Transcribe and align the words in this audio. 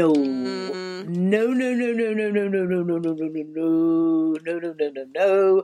No. 0.00 0.14
No, 0.14 1.46
no, 1.48 1.74
no, 1.74 1.92
no, 1.92 2.14
no, 2.14 2.30
no, 2.30 2.48
no, 2.48 2.64
no, 2.64 2.80
no, 2.80 2.96
no, 2.96 3.12
no, 3.12 3.12
no, 3.12 3.28
no, 3.28 3.42
no, 3.44 4.38
no, 4.40 4.58
no, 4.58 4.72
no, 4.78 4.90
no, 4.94 5.04
no. 5.14 5.62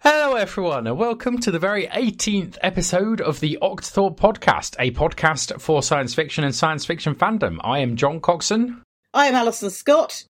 Hello, 0.00 0.34
everyone, 0.34 0.88
and 0.88 0.98
welcome 0.98 1.38
to 1.38 1.52
the 1.52 1.60
very 1.60 1.86
18th 1.86 2.58
episode 2.62 3.20
of 3.20 3.38
the 3.38 3.56
Octothorpe 3.62 4.16
podcast, 4.16 4.74
a 4.80 4.90
podcast 4.90 5.60
for 5.60 5.84
science 5.84 6.14
fiction 6.14 6.42
and 6.42 6.52
science 6.52 6.84
fiction 6.84 7.14
fandom. 7.14 7.58
I 7.62 7.78
am 7.78 7.94
John 7.94 8.18
Coxon. 8.18 8.82
I 9.14 9.26
am 9.26 9.36
Alison 9.36 9.70
Scott. 9.70 10.24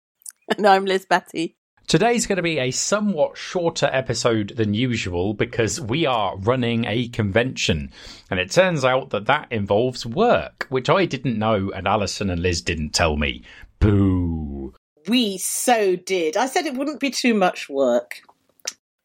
And 0.56 0.66
I'm 0.66 0.84
Liz 0.84 1.06
Batty. 1.06 1.57
Today's 1.88 2.26
going 2.26 2.36
to 2.36 2.42
be 2.42 2.58
a 2.58 2.70
somewhat 2.70 3.38
shorter 3.38 3.88
episode 3.90 4.52
than 4.56 4.74
usual 4.74 5.32
because 5.32 5.80
we 5.80 6.04
are 6.04 6.36
running 6.36 6.84
a 6.84 7.08
convention. 7.08 7.90
And 8.30 8.38
it 8.38 8.50
turns 8.50 8.84
out 8.84 9.08
that 9.08 9.24
that 9.24 9.50
involves 9.50 10.04
work, 10.04 10.66
which 10.68 10.90
I 10.90 11.06
didn't 11.06 11.38
know 11.38 11.72
and 11.74 11.88
Alison 11.88 12.28
and 12.28 12.42
Liz 12.42 12.60
didn't 12.60 12.90
tell 12.90 13.16
me. 13.16 13.42
Boo. 13.80 14.74
We 15.08 15.38
so 15.38 15.96
did. 15.96 16.36
I 16.36 16.44
said 16.44 16.66
it 16.66 16.74
wouldn't 16.74 17.00
be 17.00 17.08
too 17.08 17.32
much 17.32 17.70
work. 17.70 18.20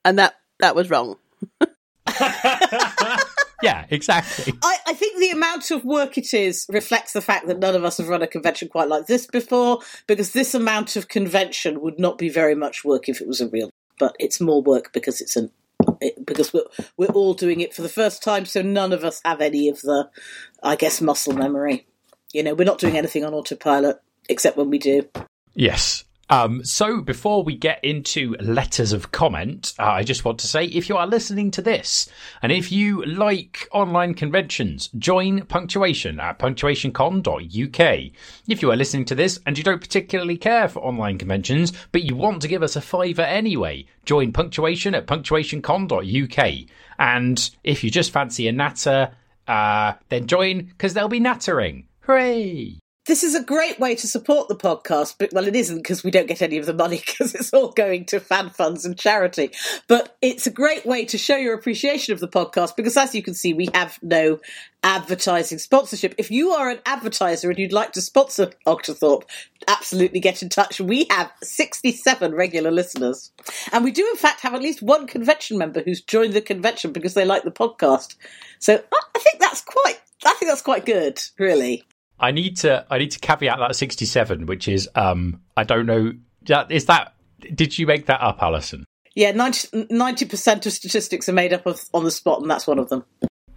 And 0.04 0.20
that 0.20 0.34
that 0.60 0.76
was 0.76 0.90
wrong. 0.90 1.16
yeah, 3.64 3.86
exactly. 3.90 4.54
I, 4.64 4.78
I 4.88 4.94
think 4.94 5.20
the 5.20 5.32
amount 5.32 5.72
of 5.72 5.84
work 5.84 6.18
it 6.18 6.34
is 6.34 6.66
reflects 6.70 7.14
the 7.14 7.22
fact 7.22 7.48
that 7.48 7.60
none 7.60 7.76
of 7.76 7.84
us 7.84 7.98
have 7.98 8.10
run 8.10 8.22
a 8.22 8.28
convention 8.28 8.68
quite 8.68 8.90
like 8.90 9.08
this 9.08 9.26
before, 9.26 9.80
because 10.08 10.32
this 10.34 10.54
amount 10.54 10.96
of 10.96 11.08
convention 11.08 11.82
would 11.82 12.00
not 12.00 12.18
be 12.18 12.30
very 12.30 12.56
much 12.56 12.84
work 12.84 13.10
if 13.10 13.22
it 13.22 13.28
was 13.28 13.42
a 13.42 13.48
real. 13.48 13.70
But 14.00 14.16
it's 14.20 14.42
more 14.42 14.62
work 14.62 14.92
because 14.92 15.22
it's 15.22 15.36
an 15.36 15.52
it, 16.02 16.26
because 16.26 16.54
we're 16.54 16.64
we're 16.98 17.08
all 17.08 17.34
doing 17.34 17.62
it 17.62 17.74
for 17.74 17.82
the 17.82 17.90
first 17.90 18.24
time, 18.24 18.46
so 18.46 18.62
none 18.62 18.94
of 18.94 19.04
us 19.04 19.22
have 19.26 19.42
any 19.42 19.70
of 19.70 19.82
the, 19.82 20.10
I 20.62 20.76
guess, 20.76 21.02
muscle 21.02 21.34
memory. 21.34 21.86
You 22.34 22.44
know, 22.44 22.54
we're 22.56 22.64
not 22.66 22.80
doing 22.80 22.98
anything 22.98 23.24
on 23.24 23.34
autopilot 23.34 24.02
except 24.30 24.58
when 24.58 24.70
we 24.70 24.80
do. 24.80 25.08
Yes. 25.54 26.04
Um, 26.30 26.64
so 26.64 27.02
before 27.02 27.44
we 27.44 27.56
get 27.58 27.84
into 27.84 28.36
letters 28.40 28.94
of 28.94 29.12
comment, 29.12 29.74
uh, 29.78 29.84
I 29.84 30.04
just 30.04 30.24
want 30.24 30.40
to 30.40 30.48
say 30.48 30.66
if 30.66 30.88
you 30.88 30.96
are 30.96 31.06
listening 31.06 31.52
to 31.52 31.62
this 31.62 32.10
and 32.42 32.52
if 32.52 32.72
you 32.72 33.06
like 33.06 33.68
online 33.72 34.14
conventions, 34.14 34.90
join 34.98 35.46
Punctuation 35.46 36.20
at 36.20 36.40
punctuationcon.uk. 36.40 38.12
If 38.48 38.62
you 38.62 38.72
are 38.72 38.76
listening 38.76 39.06
to 39.06 39.16
this 39.16 39.40
and 39.46 39.58
you 39.58 39.64
don't 39.64 39.82
particularly 39.82 40.38
care 40.38 40.70
for 40.70 40.80
online 40.80 41.18
conventions, 41.18 41.74
but 41.92 42.04
you 42.04 42.16
want 42.16 42.42
to 42.42 42.48
give 42.48 42.64
us 42.64 42.76
a 42.76 42.82
fiver 42.82 43.22
anyway, 43.22 43.86
join 44.06 44.32
Punctuation 44.32 44.96
at 44.96 45.08
punctuationcon.uk. 45.08 46.70
And 47.00 47.52
if 47.64 47.84
you 47.84 47.92
just 47.92 48.12
fancy 48.12 48.48
a 48.48 48.52
natter, 48.52 49.14
uh, 49.48 49.94
then 50.10 50.28
join 50.28 50.64
because 50.64 50.94
there'll 50.94 51.10
be 51.10 51.20
nattering. 51.20 51.86
Hooray! 52.02 52.80
This 53.06 53.24
is 53.24 53.36
a 53.36 53.44
great 53.44 53.80
way 53.80 53.96
to 53.96 54.08
support 54.08 54.48
the 54.48 54.56
podcast, 54.56 55.16
but 55.20 55.34
well, 55.34 55.48
it 55.48 55.56
isn't 55.56 55.78
because 55.78 56.04
we 56.04 56.12
don't 56.12 56.28
get 56.28 56.42
any 56.42 56.58
of 56.58 56.66
the 56.66 56.74
money 56.74 56.98
because 57.06 57.36
it's 57.36 57.54
all 57.54 57.72
going 57.72 58.06
to 58.06 58.20
fan 58.20 58.50
funds 58.50 58.86
and 58.86 58.98
charity. 58.98 59.52
But 59.88 60.16
it's 60.22 60.48
a 60.48 60.52
great 60.52 60.86
way 60.86 61.04
to 61.06 61.18
show 61.18 61.36
your 61.36 61.54
appreciation 61.54 62.14
of 62.14 62.20
the 62.20 62.28
podcast 62.28 62.76
because, 62.76 62.96
as 62.96 63.14
you 63.14 63.22
can 63.22 63.34
see, 63.34 63.54
we 63.54 63.68
have 63.74 64.00
no 64.02 64.40
advertising 64.84 65.58
sponsorship. 65.58 66.16
If 66.18 66.32
you 66.32 66.52
are 66.52 66.70
an 66.70 66.80
advertiser 66.86 67.50
and 67.50 67.60
you'd 67.60 67.74
like 67.74 67.92
to 67.94 68.02
sponsor 68.02 68.52
Octothorpe, 68.66 69.24
absolutely 69.68 70.20
get 70.20 70.42
in 70.42 70.50
touch. 70.50 70.80
We 70.80 71.08
have 71.10 71.32
67 71.42 72.34
regular 72.34 72.72
listeners. 72.72 73.32
And 73.72 73.84
we 73.84 73.92
do, 73.92 74.08
in 74.10 74.18
fact, 74.18 74.42
have 74.42 74.54
at 74.54 74.62
least 74.62 74.82
one 74.82 75.08
convention 75.08 75.58
member 75.58 75.82
who's 75.82 76.02
joined 76.02 76.34
the 76.34 76.42
convention 76.42 76.92
because 76.92 77.14
they 77.14 77.26
like 77.26 77.44
the 77.44 77.52
podcast. 77.52 78.16
So 78.60 78.82
I 78.94 79.20
think 79.20 79.40
that's 79.40 79.62
quite, 79.62 80.00
I 80.26 80.34
think 80.36 80.50
that's 80.50 80.62
quite 80.62 80.86
good, 80.86 81.22
really. 81.38 81.84
I 82.20 82.32
need 82.32 82.58
to 82.58 82.86
I 82.90 82.98
need 82.98 83.12
to 83.12 83.20
caveat 83.20 83.60
that 83.60 83.76
67, 83.76 84.46
which 84.46 84.68
is 84.68 84.90
um 84.96 85.42
I 85.58 85.64
don't 85.64 85.86
know 85.86 86.14
is 86.70 86.86
that 86.86 87.14
did 87.54 87.78
you 87.78 87.88
make 87.88 88.06
that 88.08 88.22
up, 88.22 88.42
Alison? 88.42 88.86
Yeah, 89.16 89.32
90 89.32 90.26
percent 90.26 90.66
of 90.66 90.74
statistics 90.74 91.30
are 91.30 91.34
made 91.34 91.54
up 91.54 91.66
of 91.66 91.84
on 91.94 92.04
the 92.04 92.12
spot, 92.12 92.42
and 92.42 92.50
that's 92.50 92.66
one 92.66 92.80
of 92.80 92.90
them. 92.90 93.04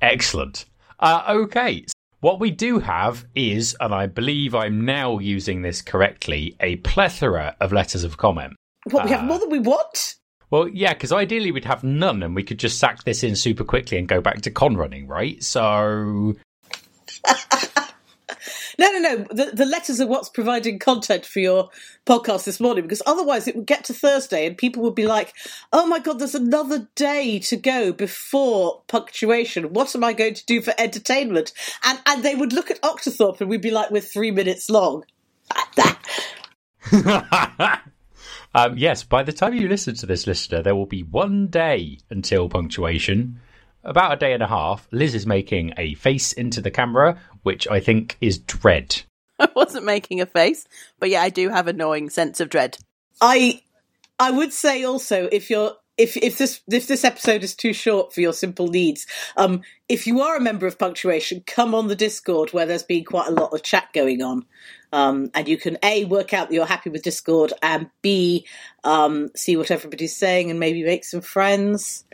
Excellent. 0.02 0.66
Uh, 1.00 1.24
okay, 1.28 1.84
what 2.20 2.40
we 2.40 2.50
do 2.50 2.78
have 2.78 3.24
is, 3.34 3.76
and 3.80 3.94
I 3.94 4.06
believe 4.06 4.54
I'm 4.54 4.84
now 4.84 5.18
using 5.18 5.62
this 5.62 5.80
correctly, 5.80 6.56
a 6.60 6.76
plethora 6.76 7.56
of 7.60 7.72
letters 7.72 8.04
of 8.04 8.16
comment. 8.16 8.54
What 8.90 9.04
we 9.04 9.10
have 9.10 9.24
more 9.24 9.38
than 9.38 9.50
we 9.50 9.60
want. 9.60 10.16
Well, 10.50 10.68
yeah, 10.68 10.92
because 10.92 11.12
ideally 11.12 11.50
we'd 11.50 11.64
have 11.64 11.84
none, 11.84 12.22
and 12.22 12.34
we 12.34 12.42
could 12.42 12.58
just 12.58 12.78
sack 12.78 13.04
this 13.04 13.22
in 13.22 13.36
super 13.36 13.64
quickly 13.64 13.98
and 13.98 14.08
go 14.08 14.20
back 14.20 14.42
to 14.42 14.50
con 14.50 14.76
running, 14.76 15.06
right? 15.08 15.42
So. 15.42 16.34
No, 18.78 18.91
no, 18.91 18.98
no. 18.98 19.16
The, 19.31 19.53
the 19.54 19.66
letters 19.66 20.00
are 20.00 20.06
what's 20.06 20.28
providing 20.28 20.78
content 20.78 21.25
for 21.25 21.41
your 21.41 21.70
podcast 22.04 22.44
this 22.44 22.60
morning 22.60 22.84
because 22.84 23.03
otherwise 23.06 23.48
it 23.48 23.56
would 23.56 23.66
get 23.66 23.84
to 23.84 23.94
Thursday 23.94 24.47
and 24.47 24.56
people 24.59 24.82
would 24.82 24.94
be 24.94 25.06
like, 25.06 25.32
oh 25.72 25.87
my 25.87 25.98
God, 25.98 26.19
there's 26.19 26.34
another 26.34 26.88
day 26.94 27.38
to 27.41 27.56
go 27.56 27.92
before 27.92 28.82
punctuation. 28.86 29.72
What 29.72 29.94
am 29.94 30.04
I 30.04 30.12
going 30.12 30.34
to 30.34 30.44
do 30.47 30.60
for 30.60 30.75
entertainment? 30.78 31.53
And, 31.84 31.98
and 32.06 32.22
they 32.22 32.34
would 32.34 32.53
look 32.53 32.70
at 32.70 32.82
Octothorpe 32.82 33.41
and 33.41 33.48
we'd 33.48 33.62
be 33.62 33.70
like, 33.70 33.91
we're 33.91 34.00
three 34.00 34.31
minutes 34.31 34.69
long. 34.69 35.04
um, 38.54 38.76
yes, 38.76 39.03
by 39.04 39.22
the 39.22 39.32
time 39.32 39.54
you 39.54 39.69
listen 39.69 39.94
to 39.97 40.06
this, 40.06 40.26
listener, 40.26 40.62
there 40.62 40.75
will 40.75 40.86
be 40.86 41.03
one 41.03 41.47
day 41.48 41.98
until 42.10 42.48
punctuation 42.48 43.41
about 43.86 44.12
a 44.12 44.16
day 44.16 44.32
and 44.32 44.42
a 44.42 44.48
half, 44.48 44.86
Liz 44.91 45.14
is 45.14 45.26
making 45.26 45.72
a 45.76 45.94
face 45.94 46.32
into 46.32 46.60
the 46.60 46.70
camera, 46.70 47.19
which 47.42 47.66
I 47.69 47.80
think 47.80 48.16
is 48.20 48.38
dread. 48.38 49.02
I 49.38 49.48
wasn't 49.54 49.84
making 49.84 50.20
a 50.20 50.26
face, 50.26 50.66
but 50.98 51.08
yeah, 51.08 51.22
I 51.22 51.30
do 51.30 51.48
have 51.48 51.69
a 51.69 51.72
gnawing 51.72 52.10
sense 52.10 52.41
of 52.41 52.48
dread. 52.48 52.78
I 53.20 53.62
I 54.19 54.30
would 54.30 54.52
say 54.52 54.84
also 54.84 55.28
if 55.30 55.50
you're 55.50 55.74
if 55.97 56.16
if 56.16 56.38
this 56.38 56.60
if 56.69 56.86
this 56.86 57.04
episode 57.04 57.42
is 57.42 57.54
too 57.54 57.72
short 57.72 58.12
for 58.12 58.20
your 58.20 58.32
simple 58.32 58.69
needs, 58.69 59.06
um, 59.36 59.62
if 59.88 60.06
you 60.06 60.20
are 60.20 60.36
a 60.36 60.41
member 60.41 60.66
of 60.66 60.78
Punctuation, 60.78 61.42
come 61.47 61.74
on 61.74 61.88
the 61.88 61.97
Discord 61.97 62.53
where 62.53 62.66
there's 62.66 62.82
been 62.82 63.04
quite 63.04 63.28
a 63.28 63.32
lot 63.32 63.53
of 63.53 63.62
chat 63.62 63.88
going 63.92 64.22
on, 64.22 64.44
um, 64.92 65.30
and 65.34 65.48
you 65.48 65.56
can 65.56 65.78
a 65.82 66.04
work 66.04 66.34
out 66.34 66.48
that 66.48 66.54
you're 66.54 66.66
happy 66.66 66.91
with 66.91 67.03
Discord, 67.03 67.53
and 67.62 67.91
b 68.03 68.47
um, 68.84 69.30
see 69.34 69.56
what 69.56 69.70
everybody's 69.70 70.16
saying 70.16 70.50
and 70.50 70.60
maybe 70.60 70.82
make 70.82 71.04
some 71.04 71.22
friends. 71.22 72.04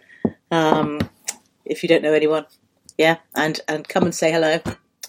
Um, 0.50 1.00
if 1.72 1.83
you 1.83 1.88
don't 1.88 2.03
know 2.03 2.12
anyone. 2.12 2.47
Yeah, 2.97 3.16
and 3.34 3.60
and 3.69 3.88
come 3.88 4.05
and 4.05 4.15
say 4.15 4.31
hello. 4.31 4.60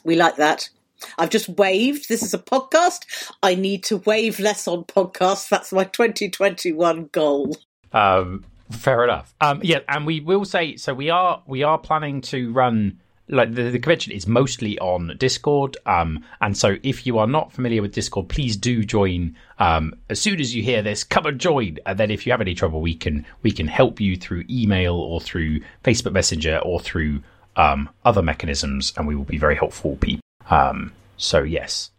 We 0.04 0.16
like 0.16 0.38
that. 0.38 0.70
I've 1.18 1.30
just 1.30 1.50
waved. 1.50 2.08
This 2.08 2.24
is 2.24 2.34
a 2.34 2.40
podcast. 2.40 3.32
I 3.42 3.56
need 3.56 3.84
to 3.86 3.98
wave 3.98 4.40
less 4.40 4.68
on 4.68 4.86
podcasts. 4.86 5.50
That's 5.50 5.72
my 5.74 5.84
2021 5.84 7.10
goal. 7.12 7.58
Um, 7.92 8.46
fair 8.72 9.04
enough. 9.04 9.36
Um, 9.42 9.60
yeah, 9.64 9.80
and 9.88 10.06
we 10.06 10.22
will 10.22 10.46
say 10.46 10.78
so. 10.78 10.94
We 10.94 11.10
are 11.10 11.44
we 11.46 11.64
are 11.64 11.78
planning 11.78 12.22
to 12.22 12.52
run 12.52 13.02
like 13.34 13.54
the, 13.54 13.64
the 13.64 13.80
convention 13.80 14.14
is 14.14 14.28
mostly 14.28 14.78
on 14.80 15.16
Discord. 15.18 15.76
Um, 15.86 16.24
and 16.40 16.56
so 16.56 16.78
if 16.84 17.06
you 17.06 17.18
are 17.18 17.28
not 17.28 17.52
familiar 17.52 17.82
with 17.82 17.94
Discord, 17.94 18.30
please 18.30 18.56
do 18.56 18.84
join. 18.84 19.36
Um, 19.60 19.96
as 20.10 20.22
soon 20.22 20.40
as 20.40 20.56
you 20.56 20.64
hear 20.64 20.82
this, 20.82 21.04
come 21.04 21.26
and 21.26 21.40
join. 21.40 21.78
And 21.86 21.98
then 21.98 22.12
if 22.12 22.26
you 22.26 22.32
have 22.32 22.42
any 22.42 22.54
trouble, 22.54 22.82
we 22.82 22.96
can 22.96 23.26
we 23.42 23.52
can 23.52 23.68
help 23.68 24.00
you 24.00 24.16
through 24.16 24.46
email 24.50 24.96
or 24.96 25.20
through 25.20 25.62
Facebook 25.84 26.14
Messenger 26.14 26.60
or 26.60 26.80
through 26.80 27.22
um, 27.56 27.90
other 28.06 28.22
mechanisms, 28.22 28.94
and 28.98 29.08
we 29.08 29.16
will 29.16 29.24
be 29.24 29.38
very 29.38 29.56
helpful 29.56 29.98
people. 29.98 30.22
Um, 30.50 30.94
so 31.18 31.44
yes. 31.44 31.90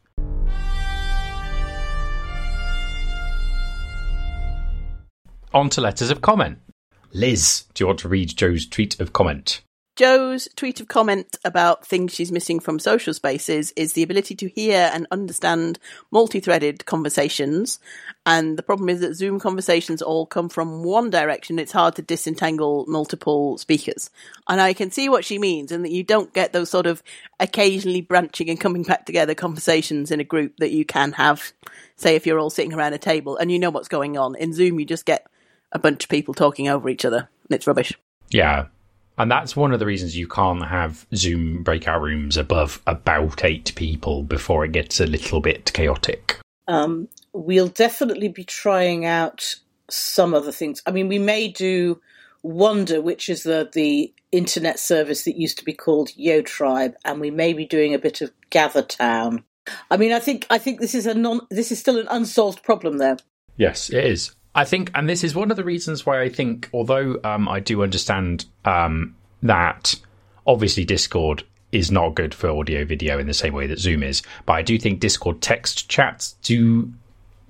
On 5.53 5.71
to 5.71 5.81
letters 5.81 6.11
of 6.11 6.21
comment. 6.21 6.59
Liz, 7.13 7.65
do 7.75 7.85
you 7.85 7.87
want 7.87 8.01
to 8.01 8.09
read 8.09 8.37
Joe's 8.37 8.67
tweet 8.67 8.99
of 8.99 9.13
comment? 9.13 9.61
Joe's 9.97 10.49
tweet 10.57 10.81
of 10.81 10.89
comment 10.89 11.37
about 11.45 11.87
things 11.87 12.13
she's 12.13 12.33
missing 12.33 12.59
from 12.59 12.81
social 12.81 13.15
spaces 13.15 13.73
is 13.77 13.93
the 13.93 14.03
ability 14.03 14.35
to 14.35 14.49
hear 14.49 14.91
and 14.93 15.07
understand 15.13 15.79
multi 16.11 16.41
threaded 16.41 16.85
conversations. 16.85 17.79
And 18.27 18.59
the 18.59 18.65
problem 18.65 18.89
is 18.89 19.01
that 19.01 19.15
Zoom 19.15 19.39
conversations 19.39 20.03
all 20.03 20.27
come 20.27 20.49
from 20.49 20.83
one 20.83 21.11
direction. 21.11 21.61
It's 21.61 21.71
hard 21.71 21.95
to 21.95 22.03
disentangle 22.03 22.87
multiple 22.89 23.57
speakers. 23.57 24.11
And 24.49 24.61
I 24.61 24.73
can 24.73 24.91
see 24.91 25.09
what 25.09 25.25
she 25.25 25.39
means, 25.39 25.71
and 25.71 25.85
that 25.85 25.93
you 25.93 26.03
don't 26.03 26.35
get 26.35 26.53
those 26.53 26.71
sort 26.71 26.87
of 26.87 27.01
occasionally 27.39 28.01
branching 28.01 28.51
and 28.51 28.59
coming 28.59 28.83
back 28.83 29.07
together 29.07 29.35
conversations 29.35 30.11
in 30.11 30.19
a 30.19 30.25
group 30.25 30.57
that 30.57 30.73
you 30.73 30.85
can 30.85 31.13
have, 31.13 31.53
say, 31.95 32.17
if 32.17 32.27
you're 32.27 32.41
all 32.41 32.51
sitting 32.51 32.75
around 32.75 32.95
a 32.95 32.99
table 32.99 33.37
and 33.37 33.53
you 33.53 33.61
know 33.61 33.71
what's 33.71 33.89
going 33.89 34.19
on. 34.19 34.35
In 34.35 34.53
Zoom, 34.53 34.81
you 34.81 34.87
just 34.87 35.07
get 35.07 35.27
a 35.71 35.79
bunch 35.79 36.03
of 36.03 36.11
people 36.11 36.35
talking 36.35 36.69
over 36.69 36.89
each 36.89 37.05
other, 37.05 37.29
and 37.49 37.57
it's 37.57 37.69
rubbish. 37.69 37.93
Yeah, 38.31 38.67
and 39.19 39.31
that's 39.31 39.57
one 39.57 39.73
of 39.73 39.79
the 39.79 39.87
reasons 39.87 40.17
you 40.17 40.29
can't 40.29 40.67
have 40.67 41.07
Zoom 41.15 41.63
breakout 41.63 42.03
rooms 42.03 42.37
above 42.37 42.83
about 42.87 43.45
eight 43.45 43.73
people 43.75 44.23
before 44.23 44.65
it 44.65 44.73
gets 44.73 45.01
a 45.01 45.07
little 45.07 45.41
bit 45.41 45.73
chaotic. 45.73 46.39
Um, 46.67 47.09
we'll 47.33 47.69
definitely 47.69 48.29
be 48.29 48.45
trying 48.45 49.05
out 49.05 49.57
some 49.91 50.35
other 50.35 50.53
things. 50.53 50.83
I 50.87 50.91
mean, 50.91 51.09
we 51.09 51.19
may 51.19 51.49
do 51.49 52.01
Wonder, 52.43 53.01
which 53.01 53.31
is 53.31 53.43
the 53.43 53.71
the 53.73 54.13
internet 54.31 54.79
service 54.79 55.25
that 55.25 55.39
used 55.39 55.57
to 55.59 55.65
be 55.65 55.73
called 55.73 56.11
Yo 56.15 56.43
Tribe, 56.43 56.95
and 57.03 57.19
we 57.19 57.31
may 57.31 57.55
be 57.55 57.65
doing 57.65 57.95
a 57.95 57.99
bit 57.99 58.21
of 58.21 58.33
Gather 58.51 58.83
Town. 58.83 59.45
I 59.91 59.97
mean, 59.97 60.13
I 60.13 60.19
think 60.19 60.47
I 60.51 60.59
think 60.59 60.79
this 60.79 60.95
is 60.95 61.07
a 61.07 61.15
non 61.15 61.41
this 61.51 61.73
is 61.73 61.79
still 61.79 61.99
an 61.99 62.07
unsolved 62.11 62.63
problem 62.63 62.99
there. 62.99 63.17
Yes, 63.57 63.89
it 63.89 64.05
is. 64.05 64.35
I 64.55 64.65
think, 64.65 64.91
and 64.95 65.09
this 65.09 65.25
is 65.25 65.35
one 65.35 65.51
of 65.51 65.57
the 65.57 65.65
reasons 65.65 66.07
why 66.07 66.23
I 66.23 66.29
think, 66.29 66.69
although 66.73 67.19
um, 67.25 67.49
I 67.49 67.61
do 67.61 67.83
understand 67.83 68.47
um, 68.65 69.17
that 69.43 69.95
obviously 70.47 70.85
Discord 70.85 71.43
is 71.73 71.91
not 71.91 72.15
good 72.15 72.33
for 72.33 72.49
audio 72.49 72.85
video 72.85 73.19
in 73.19 73.27
the 73.27 73.35
same 73.35 73.53
way 73.53 73.67
that 73.67 73.81
Zoom 73.81 74.03
is, 74.03 74.23
but 74.47 74.53
I 74.53 74.63
do 74.63 74.79
think 74.79 75.01
Discord 75.01 75.43
text 75.43 75.89
chats 75.89 76.35
do 76.43 76.93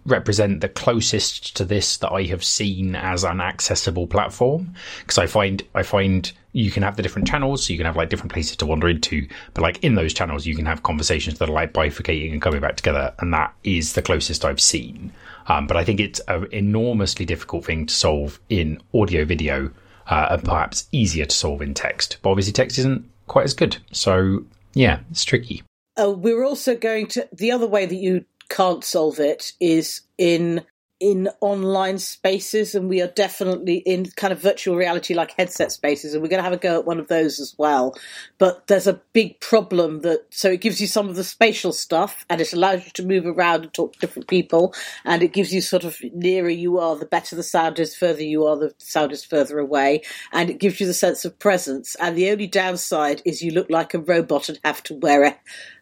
represent 0.07 0.61
the 0.61 0.69
closest 0.69 1.57
to 1.57 1.65
this 1.65 1.97
that 1.99 2.13
I 2.13 2.25
have 2.25 2.45
seen 2.45 2.95
as 2.95 3.25
an 3.25 3.41
accessible 3.41 4.07
platform. 4.07 4.75
Because 5.01 5.19
I 5.19 5.27
find 5.27 5.63
I 5.75 5.83
find 5.83 6.31
you 6.53 6.71
can 6.71 6.83
have 6.83 6.97
the 6.97 7.03
different 7.03 7.29
channels 7.29 7.67
so 7.67 7.73
you 7.73 7.79
can 7.79 7.87
have 7.87 7.97
like 7.97 8.11
different 8.11 8.33
places 8.33 8.57
to 8.57 8.67
wander 8.67 8.89
into 8.89 9.27
but 9.55 9.63
like 9.63 9.83
in 9.83 9.97
those 9.97 10.15
channels 10.15 10.47
you 10.47 10.55
can 10.55 10.65
have 10.65 10.85
conversations 10.85 11.39
that 11.39 11.49
are 11.49 11.53
like 11.53 11.73
bifurcating 11.73 12.33
and 12.33 12.41
coming 12.41 12.61
back 12.61 12.77
together 12.77 13.13
and 13.19 13.35
that 13.35 13.53
is 13.65 13.95
the 13.95 14.03
closest 14.03 14.45
I've 14.45 14.61
seen 14.61 15.13
um, 15.47 15.67
but 15.67 15.77
I 15.77 15.85
think 15.85 16.01
it's 16.01 16.21
an 16.29 16.47
enormously 16.53 17.25
difficult 17.25 17.65
thing 17.65 17.87
to 17.87 17.95
solve 17.95 18.41
in 18.49 18.81
audio 18.93 19.25
video 19.25 19.71
uh, 20.07 20.29
and 20.31 20.45
perhaps 20.45 20.89
easier 20.93 21.25
to 21.25 21.35
solve 21.35 21.63
in 21.63 21.75
text. 21.75 22.19
But 22.23 22.31
obviously 22.31 22.53
text 22.53 22.79
isn't 22.79 23.09
quite 23.27 23.45
as 23.45 23.55
good. 23.55 23.77
So 23.93 24.45
yeah 24.75 25.01
it's 25.11 25.25
tricky. 25.25 25.63
Uh, 26.01 26.11
we're 26.11 26.45
also 26.45 26.77
going 26.77 27.07
to 27.07 27.29
the 27.33 27.53
other 27.53 27.67
way 27.67 27.87
that 27.87 27.95
you 27.95 28.25
can't 28.49 28.85
solve 28.85 29.21
it 29.21 29.53
is 29.61 30.03
in 30.19 30.65
in 31.05 31.29
online 31.43 31.99
spaces 31.99 32.75
and 32.75 32.89
we 32.89 33.03
are 33.03 33.09
definitely 33.09 33.77
in 33.77 34.07
kind 34.17 34.33
of 34.33 34.41
virtual 34.41 34.75
reality 34.75 35.13
like 35.13 35.35
headset 35.37 35.71
spaces 35.71 36.15
and 36.15 36.23
we're 36.23 36.31
going 36.31 36.39
to 36.39 36.43
have 36.43 36.55
a 36.55 36.57
go 36.57 36.79
at 36.79 36.87
one 36.87 36.99
of 36.99 37.09
those 37.09 37.39
as 37.39 37.55
well. 37.59 37.95
But 38.39 38.69
there's 38.69 38.87
a 38.87 39.03
big 39.13 39.39
problem 39.41 40.01
that 40.01 40.25
so 40.31 40.51
it 40.51 40.63
gives 40.63 40.81
you 40.81 40.87
some 40.87 41.11
of 41.11 41.17
the 41.17 41.23
spatial 41.23 41.75
stuff 41.75 42.25
and 42.31 42.41
it 42.41 42.55
allows 42.55 42.87
you 42.87 42.91
to 42.93 43.05
move 43.05 43.27
around 43.27 43.65
and 43.65 43.75
talk 43.75 43.93
to 43.93 43.99
different 43.99 44.29
people 44.29 44.75
and 45.05 45.23
it 45.23 45.35
gives 45.35 45.53
you 45.53 45.61
sort 45.61 45.85
of 45.85 45.99
nearer 46.15 46.49
you 46.49 46.79
are 46.79 46.97
the 46.97 47.05
better 47.05 47.37
the 47.37 47.43
sound 47.43 47.79
is 47.79 47.95
further 47.95 48.23
you 48.23 48.47
are 48.47 48.57
the 48.57 48.73
sound 48.79 49.13
is 49.13 49.23
further 49.23 49.59
away 49.59 50.01
and 50.33 50.49
it 50.49 50.59
gives 50.59 50.81
you 50.81 50.87
the 50.87 50.95
sense 50.95 51.27
of 51.27 51.39
presence. 51.39 51.97
And 51.97 52.17
the 52.17 52.31
only 52.31 52.47
downside 52.47 53.21
is 53.27 53.43
you 53.43 53.51
look 53.51 53.69
like 53.69 53.93
a 53.93 53.99
robot 53.99 54.49
and 54.49 54.59
have 54.65 54.83
to 54.85 54.95
wear 54.95 55.25
a, 55.25 55.37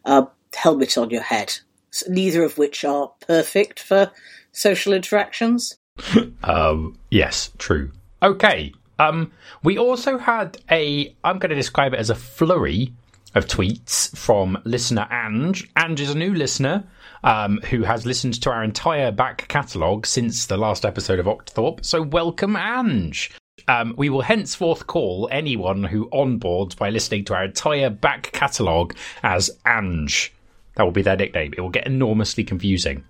a 0.04 0.28
helmet 0.52 0.98
on 0.98 1.10
your 1.10 1.22
head 1.22 1.60
neither 2.08 2.42
of 2.42 2.58
which 2.58 2.84
are 2.84 3.12
perfect 3.26 3.80
for 3.80 4.10
social 4.52 4.92
interactions. 4.92 5.76
um, 6.44 6.98
yes, 7.10 7.50
true. 7.58 7.90
Okay. 8.22 8.72
Um, 8.98 9.32
we 9.62 9.78
also 9.78 10.18
had 10.18 10.58
a, 10.70 11.14
I'm 11.24 11.38
going 11.38 11.50
to 11.50 11.56
describe 11.56 11.92
it 11.92 11.98
as 11.98 12.10
a 12.10 12.14
flurry 12.14 12.92
of 13.34 13.46
tweets 13.46 14.14
from 14.16 14.58
listener 14.64 15.08
Ange. 15.10 15.68
Ange 15.76 16.00
is 16.00 16.10
a 16.10 16.18
new 16.18 16.34
listener 16.34 16.84
um, 17.24 17.60
who 17.70 17.82
has 17.82 18.06
listened 18.06 18.40
to 18.42 18.50
our 18.50 18.62
entire 18.62 19.10
back 19.10 19.48
catalogue 19.48 20.06
since 20.06 20.46
the 20.46 20.56
last 20.56 20.84
episode 20.84 21.18
of 21.18 21.26
Octothorpe. 21.26 21.84
So 21.84 22.02
welcome, 22.02 22.56
Ange. 22.56 23.30
Um, 23.68 23.94
we 23.96 24.10
will 24.10 24.22
henceforth 24.22 24.86
call 24.86 25.28
anyone 25.30 25.84
who 25.84 26.08
onboards 26.10 26.76
by 26.76 26.90
listening 26.90 27.24
to 27.26 27.34
our 27.34 27.44
entire 27.44 27.90
back 27.90 28.30
catalogue 28.32 28.94
as 29.22 29.50
Ange. 29.66 30.32
That 30.74 30.84
will 30.84 30.92
be 30.92 31.02
their 31.02 31.16
nickname. 31.16 31.54
It 31.56 31.60
will 31.60 31.70
get 31.70 31.86
enormously 31.86 32.44
confusing, 32.44 33.04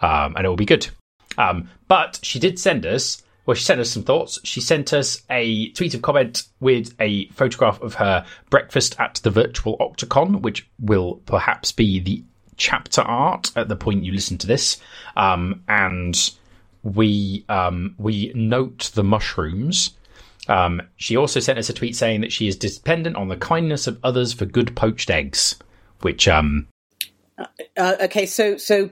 um, 0.00 0.34
and 0.36 0.44
it 0.44 0.48
will 0.48 0.56
be 0.56 0.64
good. 0.64 0.88
Um, 1.38 1.68
but 1.88 2.18
she 2.22 2.38
did 2.38 2.58
send 2.58 2.86
us. 2.86 3.22
Well, 3.44 3.54
she 3.54 3.64
sent 3.64 3.80
us 3.80 3.90
some 3.90 4.02
thoughts. 4.02 4.40
She 4.42 4.60
sent 4.60 4.92
us 4.92 5.22
a 5.30 5.70
tweet 5.70 5.94
of 5.94 6.02
comment 6.02 6.44
with 6.58 6.94
a 6.98 7.28
photograph 7.28 7.80
of 7.80 7.94
her 7.94 8.26
breakfast 8.50 8.96
at 8.98 9.20
the 9.22 9.30
virtual 9.30 9.78
Octocon, 9.78 10.40
which 10.42 10.68
will 10.80 11.16
perhaps 11.26 11.70
be 11.70 12.00
the 12.00 12.24
chapter 12.56 13.02
art 13.02 13.52
at 13.54 13.68
the 13.68 13.76
point 13.76 14.04
you 14.04 14.12
listen 14.12 14.38
to 14.38 14.46
this. 14.46 14.78
Um, 15.16 15.62
and 15.68 16.18
we 16.82 17.44
um, 17.48 17.94
we 17.98 18.32
note 18.34 18.90
the 18.94 19.04
mushrooms. 19.04 19.90
Um, 20.48 20.82
she 20.96 21.16
also 21.16 21.40
sent 21.40 21.58
us 21.58 21.68
a 21.68 21.72
tweet 21.72 21.96
saying 21.96 22.20
that 22.20 22.32
she 22.32 22.46
is 22.46 22.56
dependent 22.56 23.16
on 23.16 23.28
the 23.28 23.36
kindness 23.36 23.86
of 23.86 23.98
others 24.04 24.32
for 24.32 24.44
good 24.44 24.76
poached 24.76 25.10
eggs, 25.10 25.56
which 26.02 26.28
um, 26.28 26.68
uh, 27.38 27.96
okay, 28.02 28.26
so 28.26 28.56
so 28.56 28.90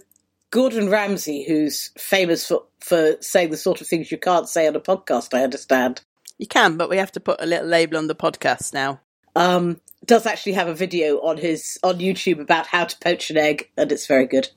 Gordon 0.50 0.88
Ramsay, 0.88 1.44
who's 1.46 1.90
famous 1.98 2.46
for 2.46 2.64
for 2.80 3.16
saying 3.20 3.50
the 3.50 3.56
sort 3.56 3.80
of 3.80 3.86
things 3.86 4.12
you 4.12 4.18
can't 4.18 4.48
say 4.48 4.66
on 4.66 4.76
a 4.76 4.80
podcast, 4.80 5.34
I 5.34 5.42
understand. 5.42 6.02
You 6.38 6.46
can, 6.46 6.76
but 6.76 6.90
we 6.90 6.96
have 6.96 7.12
to 7.12 7.20
put 7.20 7.40
a 7.40 7.46
little 7.46 7.66
label 7.66 7.96
on 7.96 8.08
the 8.08 8.14
podcast 8.14 8.74
now. 8.74 9.00
Um, 9.36 9.80
does 10.04 10.26
actually 10.26 10.52
have 10.52 10.68
a 10.68 10.74
video 10.74 11.18
on 11.20 11.38
his 11.38 11.78
on 11.82 11.98
YouTube 11.98 12.40
about 12.40 12.66
how 12.66 12.84
to 12.84 12.98
poach 12.98 13.30
an 13.30 13.36
egg, 13.36 13.70
and 13.76 13.90
it's 13.90 14.06
very 14.06 14.26
good. 14.26 14.48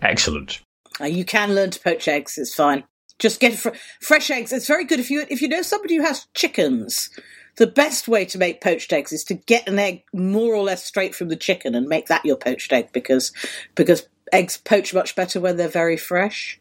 Excellent. 0.00 0.60
Uh, 1.00 1.06
you 1.06 1.24
can 1.24 1.54
learn 1.54 1.70
to 1.70 1.80
poach 1.80 2.08
eggs; 2.08 2.36
it's 2.38 2.54
fine. 2.54 2.84
Just 3.18 3.40
get 3.40 3.54
fr- 3.54 3.70
fresh 4.00 4.30
eggs. 4.30 4.52
It's 4.52 4.66
very 4.66 4.84
good 4.84 5.00
if 5.00 5.10
you 5.10 5.24
if 5.30 5.40
you 5.40 5.48
know 5.48 5.62
somebody 5.62 5.96
who 5.96 6.02
has 6.02 6.26
chickens 6.34 7.10
the 7.56 7.66
best 7.66 8.08
way 8.08 8.24
to 8.24 8.38
make 8.38 8.60
poached 8.60 8.92
eggs 8.92 9.12
is 9.12 9.24
to 9.24 9.34
get 9.34 9.68
an 9.68 9.78
egg 9.78 10.04
more 10.12 10.54
or 10.54 10.62
less 10.62 10.84
straight 10.84 11.14
from 11.14 11.28
the 11.28 11.36
chicken 11.36 11.74
and 11.74 11.86
make 11.86 12.06
that 12.06 12.24
your 12.24 12.36
poached 12.36 12.72
egg 12.72 12.90
because 12.92 13.32
because 13.74 14.08
eggs 14.32 14.56
poach 14.56 14.94
much 14.94 15.14
better 15.14 15.40
when 15.40 15.56
they're 15.56 15.68
very 15.68 15.96
fresh. 15.96 16.58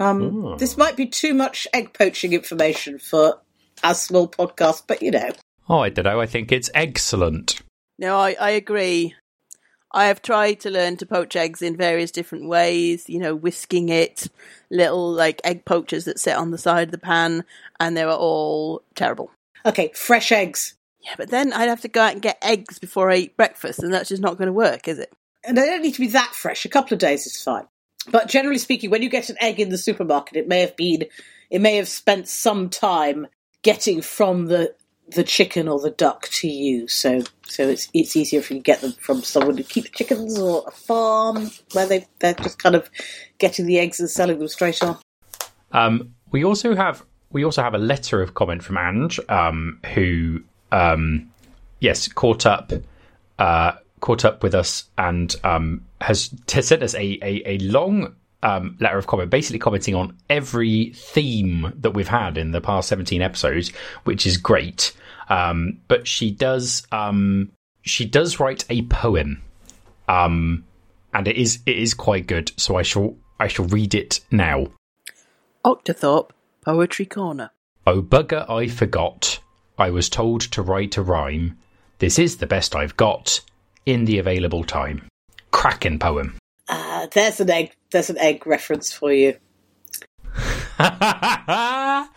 Um, 0.00 0.56
this 0.58 0.76
might 0.76 0.96
be 0.96 1.06
too 1.06 1.34
much 1.34 1.66
egg 1.74 1.92
poaching 1.92 2.32
information 2.32 2.98
for 2.98 3.40
our 3.82 3.94
small 3.94 4.28
podcast, 4.28 4.84
but 4.86 5.02
you 5.02 5.10
know. 5.10 5.30
Oh, 5.68 5.80
I 5.80 5.88
don't 5.88 6.04
know. 6.04 6.20
I 6.20 6.26
think 6.26 6.52
it's 6.52 6.70
excellent. 6.72 7.60
No, 7.98 8.16
I, 8.16 8.36
I 8.40 8.50
agree. 8.50 9.14
I 9.90 10.06
have 10.06 10.22
tried 10.22 10.60
to 10.60 10.70
learn 10.70 10.98
to 10.98 11.06
poach 11.06 11.34
eggs 11.34 11.62
in 11.62 11.76
various 11.76 12.10
different 12.10 12.48
ways, 12.48 13.08
you 13.08 13.18
know, 13.18 13.34
whisking 13.34 13.88
it, 13.88 14.28
little 14.70 15.10
like 15.10 15.40
egg 15.44 15.64
poachers 15.64 16.04
that 16.04 16.20
sit 16.20 16.36
on 16.36 16.50
the 16.52 16.58
side 16.58 16.88
of 16.88 16.92
the 16.92 16.98
pan, 16.98 17.44
and 17.80 17.96
they 17.96 18.04
were 18.04 18.12
all 18.12 18.82
terrible. 18.94 19.30
Okay, 19.66 19.90
fresh 19.94 20.32
eggs. 20.32 20.74
Yeah, 21.00 21.14
but 21.16 21.30
then 21.30 21.52
I'd 21.52 21.68
have 21.68 21.82
to 21.82 21.88
go 21.88 22.00
out 22.02 22.12
and 22.12 22.22
get 22.22 22.38
eggs 22.42 22.78
before 22.78 23.10
I 23.10 23.16
eat 23.16 23.36
breakfast, 23.36 23.80
and 23.80 23.92
that's 23.92 24.08
just 24.08 24.22
not 24.22 24.36
going 24.36 24.46
to 24.46 24.52
work, 24.52 24.88
is 24.88 24.98
it? 24.98 25.12
And 25.44 25.56
they 25.56 25.66
don't 25.66 25.82
need 25.82 25.94
to 25.94 26.00
be 26.00 26.08
that 26.08 26.34
fresh. 26.34 26.64
A 26.64 26.68
couple 26.68 26.94
of 26.94 27.00
days 27.00 27.26
is 27.26 27.40
fine. 27.40 27.66
But 28.10 28.28
generally 28.28 28.58
speaking, 28.58 28.90
when 28.90 29.02
you 29.02 29.08
get 29.08 29.30
an 29.30 29.36
egg 29.40 29.60
in 29.60 29.68
the 29.68 29.78
supermarket, 29.78 30.36
it 30.36 30.48
may 30.48 30.60
have 30.60 30.76
been, 30.76 31.04
it 31.50 31.60
may 31.60 31.76
have 31.76 31.88
spent 31.88 32.28
some 32.28 32.68
time 32.68 33.26
getting 33.62 34.02
from 34.02 34.46
the 34.46 34.74
the 35.10 35.24
chicken 35.24 35.68
or 35.68 35.80
the 35.80 35.90
duck 35.90 36.28
to 36.28 36.48
you. 36.48 36.86
So 36.88 37.22
so 37.46 37.68
it's 37.68 37.88
it's 37.94 38.16
easier 38.16 38.40
if 38.40 38.50
you 38.50 38.60
get 38.60 38.80
them 38.80 38.92
from 39.00 39.22
someone 39.22 39.56
who 39.56 39.62
keeps 39.62 39.90
chickens 39.90 40.38
or 40.38 40.64
a 40.66 40.70
farm 40.70 41.50
where 41.72 41.86
they 41.86 42.06
they're 42.18 42.34
just 42.34 42.58
kind 42.58 42.74
of 42.74 42.90
getting 43.38 43.66
the 43.66 43.78
eggs 43.78 44.00
and 44.00 44.10
selling 44.10 44.38
them 44.38 44.48
straight 44.48 44.82
on. 44.82 44.98
Um, 45.72 46.14
we 46.30 46.44
also 46.44 46.74
have 46.74 47.04
we 47.30 47.44
also 47.44 47.62
have 47.62 47.74
a 47.74 47.78
letter 47.78 48.22
of 48.22 48.34
comment 48.34 48.62
from 48.62 48.78
Ange, 48.78 49.20
um, 49.28 49.80
who, 49.94 50.42
um, 50.72 51.30
yes, 51.80 52.08
caught 52.08 52.46
up, 52.46 52.72
uh, 53.38 53.72
caught 54.00 54.24
up 54.24 54.42
with 54.42 54.54
us 54.54 54.84
and 54.96 55.34
um, 55.44 55.84
has 56.00 56.30
t- 56.46 56.62
sent 56.62 56.82
us 56.82 56.94
a 56.94 57.18
a, 57.22 57.42
a 57.44 57.58
long 57.58 58.14
um, 58.42 58.76
letter 58.80 58.98
of 58.98 59.06
comment, 59.06 59.30
basically 59.30 59.58
commenting 59.58 59.94
on 59.94 60.16
every 60.30 60.92
theme 60.94 61.72
that 61.76 61.90
we've 61.90 62.08
had 62.08 62.38
in 62.38 62.52
the 62.52 62.60
past 62.60 62.88
seventeen 62.88 63.22
episodes, 63.22 63.70
which 64.04 64.26
is 64.26 64.36
great. 64.36 64.96
Um, 65.28 65.80
but 65.88 66.06
she 66.06 66.30
does 66.30 66.86
um, 66.92 67.52
she 67.82 68.04
does 68.06 68.40
write 68.40 68.64
a 68.70 68.82
poem, 68.82 69.42
and 70.08 70.64
it 71.28 71.36
is 71.36 71.60
it 71.66 71.76
is 71.76 71.94
quite 71.94 72.26
good. 72.26 72.52
So 72.56 72.76
I 72.76 72.82
shall 72.82 73.16
I 73.38 73.48
shall 73.48 73.66
read 73.66 73.94
it 73.94 74.20
now. 74.30 74.68
Octothorpe 75.64 76.30
Poetry 76.68 77.06
Corner. 77.06 77.50
Oh, 77.86 78.02
bugger, 78.02 78.44
I 78.50 78.68
forgot. 78.68 79.38
I 79.78 79.88
was 79.88 80.10
told 80.10 80.42
to 80.42 80.60
write 80.60 80.98
a 80.98 81.02
rhyme. 81.02 81.56
This 81.98 82.18
is 82.18 82.36
the 82.36 82.46
best 82.46 82.76
I've 82.76 82.94
got 82.98 83.40
in 83.86 84.04
the 84.04 84.18
available 84.18 84.64
time. 84.64 85.08
Cracking 85.50 85.98
poem. 85.98 86.36
Uh, 86.68 87.06
there's 87.14 87.40
an 87.40 87.48
egg. 87.48 87.72
There's 87.90 88.10
an 88.10 88.18
egg 88.18 88.46
reference 88.46 88.92
for 88.92 89.10
you. 89.10 89.38
Ha 90.34 90.96
ha 91.00 91.42
ha! 91.46 92.10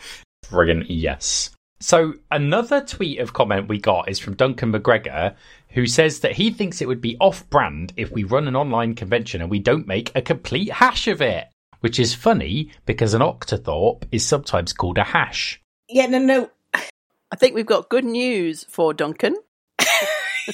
Friggin' 0.46 0.86
yes. 0.90 1.52
So 1.80 2.16
another 2.30 2.82
tweet 2.82 3.20
of 3.20 3.32
comment 3.32 3.70
we 3.70 3.80
got 3.80 4.10
is 4.10 4.20
from 4.20 4.36
Duncan 4.36 4.74
McGregor, 4.74 5.34
who 5.70 5.88
says 5.88 6.20
that 6.20 6.34
he 6.34 6.52
thinks 6.52 6.82
it 6.82 6.90
would 6.90 7.00
be 7.00 7.16
off-brand 7.22 7.94
if 7.96 8.12
we 8.12 8.26
run 8.26 8.50
an 8.50 8.58
online 8.58 8.96
convention 8.96 9.42
and 9.42 9.50
we 9.50 9.60
don't 9.60 9.88
make 9.88 10.14
a 10.14 10.22
complete 10.22 10.74
hash 10.74 11.08
of 11.08 11.22
it 11.22 11.48
which 11.82 12.00
is 12.00 12.16
funny 12.16 12.72
because 12.86 13.14
an 13.14 13.22
octothorpe 13.22 14.06
is 14.12 14.26
sometimes 14.26 14.74
called 14.74 14.98
a 14.98 15.04
hash. 15.04 15.62
Yeah, 15.90 16.08
no, 16.08 16.20
no. 16.20 16.50
I 16.74 17.36
think 17.38 17.56
we've 17.56 17.66
got 17.66 17.90
good 17.90 18.06
news 18.06 18.66
for 18.70 18.94
Duncan. 18.94 19.36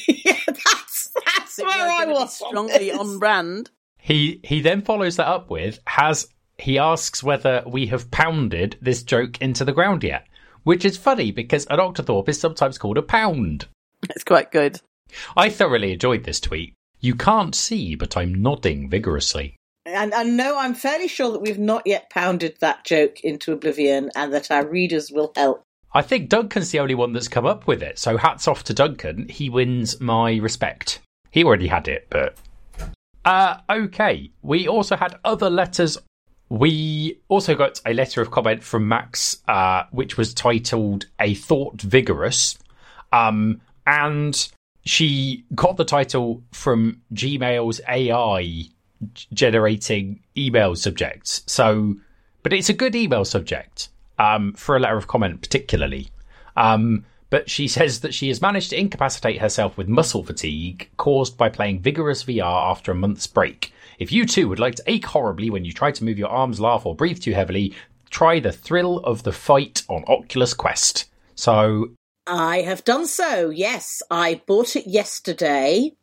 yeah, 0.07 0.39
that's 0.47 1.11
that's 1.25 1.57
where 1.59 1.91
I 1.91 2.05
was. 2.05 2.35
Strongly 2.35 2.91
on, 2.91 2.99
on 2.99 3.19
brand. 3.19 3.69
He 3.97 4.39
he 4.43 4.61
then 4.61 4.81
follows 4.81 5.15
that 5.17 5.27
up 5.27 5.49
with 5.49 5.79
has 5.85 6.27
he 6.57 6.77
asks 6.77 7.23
whether 7.23 7.63
we 7.67 7.87
have 7.87 8.09
pounded 8.09 8.77
this 8.81 9.03
joke 9.03 9.41
into 9.41 9.63
the 9.63 9.73
ground 9.73 10.03
yet, 10.03 10.27
which 10.63 10.85
is 10.85 10.97
funny 10.97 11.31
because 11.31 11.65
an 11.67 11.79
octothorpe 11.79 12.29
is 12.29 12.39
sometimes 12.39 12.77
called 12.77 12.97
a 12.97 13.03
pound. 13.03 13.67
It's 14.09 14.23
quite 14.23 14.51
good. 14.51 14.79
I 15.35 15.49
thoroughly 15.49 15.93
enjoyed 15.93 16.23
this 16.23 16.39
tweet. 16.39 16.73
You 16.99 17.15
can't 17.15 17.53
see, 17.53 17.95
but 17.95 18.17
I'm 18.17 18.41
nodding 18.41 18.89
vigorously. 18.89 19.56
And, 19.87 20.13
and 20.13 20.35
no, 20.35 20.57
I'm 20.57 20.73
fairly 20.73 21.07
sure 21.07 21.31
that 21.31 21.41
we've 21.41 21.59
not 21.59 21.83
yet 21.85 22.09
pounded 22.09 22.57
that 22.59 22.83
joke 22.83 23.21
into 23.21 23.53
oblivion 23.53 24.11
and 24.15 24.33
that 24.33 24.51
our 24.51 24.67
readers 24.67 25.11
will 25.11 25.31
help. 25.35 25.63
I 25.93 26.01
think 26.01 26.27
Duncan's 26.27 26.71
the 26.71 26.79
only 26.79 26.95
one 26.95 27.13
that's 27.13 27.29
come 27.29 27.45
up 27.45 27.65
with 27.67 27.81
it, 27.81 27.97
so 27.97 28.17
hats 28.17 28.47
off 28.47 28.65
to 28.65 28.73
Duncan. 28.73 29.29
He 29.29 29.49
wins 29.49 29.99
my 30.01 30.35
respect. 30.35 30.99
He 31.31 31.43
already 31.43 31.67
had 31.67 31.87
it, 31.87 32.07
but. 32.09 32.37
Uh, 33.23 33.57
okay. 33.69 34.29
We 34.41 34.67
also 34.67 34.97
had 34.97 35.17
other 35.23 35.49
letters. 35.49 35.97
We 36.49 37.19
also 37.29 37.55
got 37.55 37.81
a 37.85 37.93
letter 37.93 38.21
of 38.21 38.29
comment 38.29 38.63
from 38.63 38.87
Max, 38.87 39.41
uh, 39.47 39.83
which 39.91 40.17
was 40.17 40.33
titled 40.33 41.05
A 41.19 41.33
Thought 41.33 41.81
Vigorous. 41.81 42.57
Um, 43.13 43.61
and 43.85 44.49
she 44.85 45.45
got 45.55 45.77
the 45.77 45.85
title 45.85 46.43
from 46.51 47.01
Gmail's 47.13 47.79
AI 47.87 48.69
generating 49.33 50.21
email 50.35 50.75
subjects. 50.75 51.43
So, 51.47 51.95
but 52.43 52.53
it's 52.53 52.69
a 52.69 52.73
good 52.73 52.95
email 52.95 53.25
subject 53.25 53.89
um, 54.19 54.53
for 54.53 54.75
a 54.75 54.79
letter 54.79 54.97
of 54.97 55.07
comment, 55.07 55.41
particularly. 55.41 56.09
Um, 56.55 57.05
but 57.29 57.49
she 57.49 57.67
says 57.67 58.01
that 58.01 58.13
she 58.13 58.27
has 58.29 58.41
managed 58.41 58.71
to 58.71 58.79
incapacitate 58.79 59.39
herself 59.39 59.77
with 59.77 59.87
muscle 59.87 60.23
fatigue 60.23 60.89
caused 60.97 61.37
by 61.37 61.49
playing 61.49 61.81
vigorous 61.81 62.23
VR 62.23 62.71
after 62.71 62.91
a 62.91 62.95
month's 62.95 63.27
break. 63.27 63.73
If 63.99 64.11
you 64.11 64.25
too 64.25 64.47
would 64.49 64.59
like 64.59 64.75
to 64.75 64.83
ache 64.87 65.05
horribly 65.05 65.49
when 65.49 65.65
you 65.65 65.73
try 65.73 65.91
to 65.91 66.03
move 66.03 66.19
your 66.19 66.29
arms, 66.29 66.59
laugh, 66.59 66.85
or 66.85 66.95
breathe 66.95 67.19
too 67.19 67.33
heavily, 67.33 67.73
try 68.09 68.39
the 68.39 68.51
thrill 68.51 68.99
of 68.99 69.23
the 69.23 69.31
fight 69.31 69.83
on 69.89 70.03
Oculus 70.07 70.53
Quest. 70.53 71.05
So. 71.35 71.91
I 72.27 72.61
have 72.61 72.83
done 72.83 73.07
so, 73.07 73.49
yes. 73.49 74.01
I 74.11 74.41
bought 74.45 74.75
it 74.75 74.85
yesterday. 74.85 75.93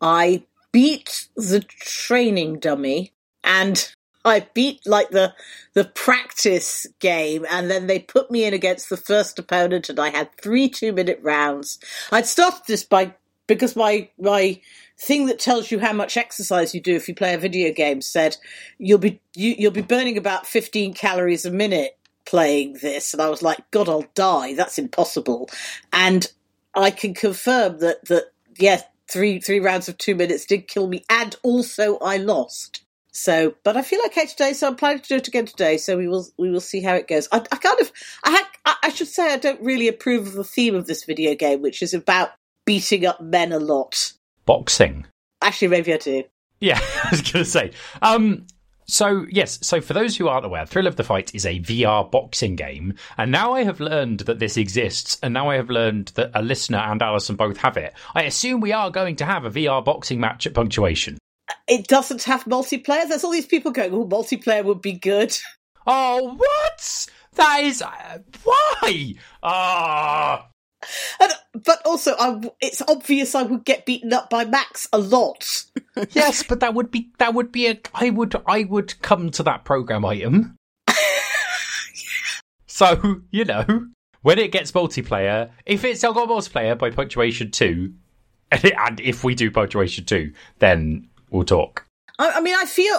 I 0.00 0.44
beat 0.74 1.28
the 1.36 1.60
training 1.60 2.58
dummy 2.58 3.12
and 3.44 3.94
I 4.24 4.46
beat 4.54 4.86
like 4.86 5.10
the 5.10 5.34
the 5.74 5.84
practice 5.84 6.86
game, 6.98 7.44
and 7.50 7.70
then 7.70 7.86
they 7.86 7.98
put 7.98 8.30
me 8.30 8.44
in 8.44 8.54
against 8.54 8.88
the 8.88 8.96
first 8.96 9.38
opponent, 9.38 9.88
and 9.88 10.00
I 10.00 10.08
had 10.08 10.34
three 10.40 10.68
two 10.68 10.92
minute 10.92 11.20
rounds. 11.22 11.78
I'd 12.10 12.26
started 12.26 12.62
this 12.66 12.84
by 12.84 13.14
because 13.46 13.76
my 13.76 14.08
my 14.18 14.60
thing 14.98 15.26
that 15.26 15.38
tells 15.38 15.70
you 15.70 15.78
how 15.78 15.92
much 15.92 16.16
exercise 16.16 16.74
you 16.74 16.80
do 16.80 16.96
if 16.96 17.06
you 17.08 17.14
play 17.14 17.34
a 17.34 17.38
video 17.38 17.72
game 17.72 18.00
said 18.00 18.36
you'll 18.78 18.98
be 18.98 19.20
you, 19.34 19.54
you'll 19.58 19.72
be 19.72 19.82
burning 19.82 20.16
about 20.16 20.46
fifteen 20.46 20.94
calories 20.94 21.44
a 21.44 21.50
minute 21.50 21.98
playing 22.24 22.78
this, 22.80 23.12
and 23.12 23.20
I 23.20 23.28
was 23.28 23.42
like, 23.42 23.70
God, 23.70 23.88
I'll 23.88 24.06
die. 24.14 24.54
That's 24.54 24.78
impossible. 24.78 25.50
And 25.92 26.26
I 26.74 26.90
can 26.90 27.12
confirm 27.12 27.78
that 27.80 28.06
that 28.06 28.32
yes, 28.58 28.82
three 29.14 29.40
three 29.40 29.60
rounds 29.60 29.88
of 29.88 29.96
two 29.96 30.14
minutes 30.14 30.44
did 30.44 30.68
kill 30.68 30.88
me, 30.88 31.04
and 31.08 31.34
also 31.42 31.98
I 31.98 32.18
lost. 32.18 32.84
So, 33.12 33.54
but 33.62 33.76
I 33.76 33.82
feel 33.82 34.00
okay 34.06 34.26
today, 34.26 34.52
so 34.52 34.66
I'm 34.66 34.74
planning 34.74 35.00
to 35.00 35.08
do 35.08 35.16
it 35.16 35.28
again 35.28 35.46
today. 35.46 35.78
So 35.78 35.96
we 35.96 36.08
will 36.08 36.26
we 36.36 36.50
will 36.50 36.60
see 36.60 36.82
how 36.82 36.94
it 36.94 37.06
goes. 37.06 37.28
I, 37.30 37.38
I 37.52 37.56
kind 37.56 37.80
of 37.80 37.92
I 38.24 38.30
had 38.30 38.46
I 38.82 38.90
should 38.90 39.08
say 39.08 39.32
I 39.32 39.38
don't 39.38 39.60
really 39.60 39.88
approve 39.88 40.26
of 40.26 40.32
the 40.32 40.44
theme 40.44 40.74
of 40.74 40.86
this 40.86 41.04
video 41.04 41.34
game, 41.34 41.62
which 41.62 41.80
is 41.80 41.94
about 41.94 42.32
beating 42.64 43.06
up 43.06 43.20
men 43.20 43.52
a 43.52 43.58
lot. 43.58 44.12
Boxing. 44.46 45.06
Actually, 45.40 45.68
maybe 45.68 45.94
I 45.94 45.98
do. 45.98 46.24
Yeah, 46.60 46.80
I 47.04 47.08
was 47.10 47.22
going 47.22 47.44
to 47.44 47.50
say. 47.50 47.70
Um, 48.02 48.46
so 48.86 49.26
yes, 49.30 49.58
so 49.62 49.80
for 49.80 49.92
those 49.92 50.16
who 50.16 50.28
aren't 50.28 50.46
aware, 50.46 50.66
Thrill 50.66 50.86
of 50.86 50.96
the 50.96 51.04
Fight 51.04 51.34
is 51.34 51.46
a 51.46 51.60
VR 51.60 52.10
boxing 52.10 52.56
game, 52.56 52.94
and 53.16 53.30
now 53.30 53.52
I 53.54 53.64
have 53.64 53.80
learned 53.80 54.20
that 54.20 54.38
this 54.38 54.56
exists, 54.56 55.18
and 55.22 55.34
now 55.34 55.50
I 55.50 55.56
have 55.56 55.70
learned 55.70 56.12
that 56.14 56.30
a 56.34 56.42
listener 56.42 56.78
and 56.78 57.02
Alison 57.02 57.36
both 57.36 57.58
have 57.58 57.76
it. 57.76 57.94
I 58.14 58.22
assume 58.24 58.60
we 58.60 58.72
are 58.72 58.90
going 58.90 59.16
to 59.16 59.24
have 59.24 59.44
a 59.44 59.50
VR 59.50 59.84
boxing 59.84 60.20
match 60.20 60.46
at 60.46 60.54
Punctuation 60.54 61.18
it 61.66 61.88
doesn't 61.88 62.24
have 62.24 62.44
multiplayer. 62.44 63.08
There's 63.08 63.24
all 63.24 63.30
these 63.30 63.46
people 63.46 63.70
going, 63.70 63.92
"Oh, 63.92 64.06
multiplayer 64.06 64.64
would 64.64 64.82
be 64.82 64.92
good." 64.92 65.36
Oh, 65.86 66.34
what? 66.34 67.06
That 67.34 67.60
is 67.62 67.82
uh, 67.82 68.18
why? 68.42 69.14
Ah. 69.42 70.48
And, 71.20 71.32
but 71.64 71.80
also, 71.84 72.14
I, 72.18 72.50
it's 72.60 72.82
obvious 72.88 73.34
I 73.34 73.42
would 73.42 73.64
get 73.64 73.86
beaten 73.86 74.12
up 74.12 74.30
by 74.30 74.44
Max 74.44 74.86
a 74.92 74.98
lot. 74.98 75.64
yes, 76.10 76.42
but 76.42 76.60
that 76.60 76.74
would 76.74 76.90
be 76.90 77.10
that 77.18 77.34
would 77.34 77.52
be 77.52 77.68
a. 77.68 77.78
I 77.94 78.10
would 78.10 78.34
I 78.46 78.64
would 78.64 79.00
come 79.02 79.30
to 79.32 79.42
that 79.44 79.64
program 79.64 80.04
item. 80.04 80.56
so 82.66 83.20
you 83.30 83.44
know 83.44 83.88
when 84.24 84.38
it 84.38 84.52
gets 84.52 84.72
multiplayer, 84.72 85.50
if 85.66 85.84
it's 85.84 86.00
got 86.00 86.16
multiplayer 86.16 86.76
by 86.78 86.90
punctuation 86.90 87.50
two, 87.50 87.92
and 88.50 88.98
if 89.00 89.22
we 89.22 89.34
do 89.34 89.50
punctuation 89.50 90.04
two, 90.06 90.32
then 90.60 91.06
we'll 91.30 91.44
talk. 91.44 91.86
I, 92.18 92.32
I 92.32 92.40
mean, 92.40 92.56
I 92.56 92.64
feel 92.64 92.98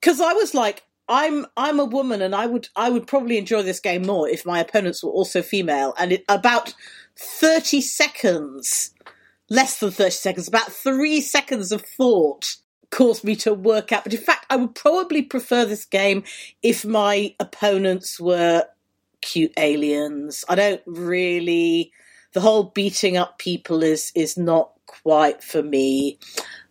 because 0.00 0.20
I 0.20 0.34
was 0.34 0.54
like, 0.54 0.84
I'm 1.08 1.46
I'm 1.56 1.80
a 1.80 1.86
woman, 1.86 2.20
and 2.20 2.34
I 2.34 2.46
would 2.46 2.68
I 2.76 2.90
would 2.90 3.06
probably 3.06 3.38
enjoy 3.38 3.62
this 3.62 3.80
game 3.80 4.02
more 4.02 4.28
if 4.28 4.44
my 4.44 4.60
opponents 4.60 5.02
were 5.02 5.10
also 5.10 5.40
female. 5.40 5.94
And 5.98 6.12
it, 6.12 6.24
about 6.28 6.74
thirty 7.18 7.80
seconds, 7.80 8.94
less 9.50 9.80
than 9.80 9.90
thirty 9.90 10.10
seconds, 10.10 10.48
about 10.48 10.72
three 10.72 11.20
seconds 11.20 11.72
of 11.72 11.82
thought 11.82 12.56
caused 12.90 13.24
me 13.24 13.36
to 13.36 13.52
work 13.52 13.92
out. 13.92 14.04
But 14.04 14.14
in 14.14 14.20
fact, 14.20 14.46
I 14.48 14.56
would 14.56 14.74
probably 14.74 15.22
prefer 15.22 15.64
this 15.64 15.84
game 15.84 16.24
if 16.62 16.84
my 16.84 17.34
opponents 17.38 18.18
were 18.18 18.64
cute 19.20 19.52
aliens. 19.58 20.44
I 20.48 20.54
don't 20.54 20.82
really. 20.86 21.92
The 22.34 22.40
whole 22.40 22.64
beating 22.64 23.16
up 23.16 23.38
people 23.38 23.82
is 23.82 24.12
is 24.14 24.36
not 24.36 24.72
quite 24.86 25.42
for 25.42 25.62
me. 25.62 26.18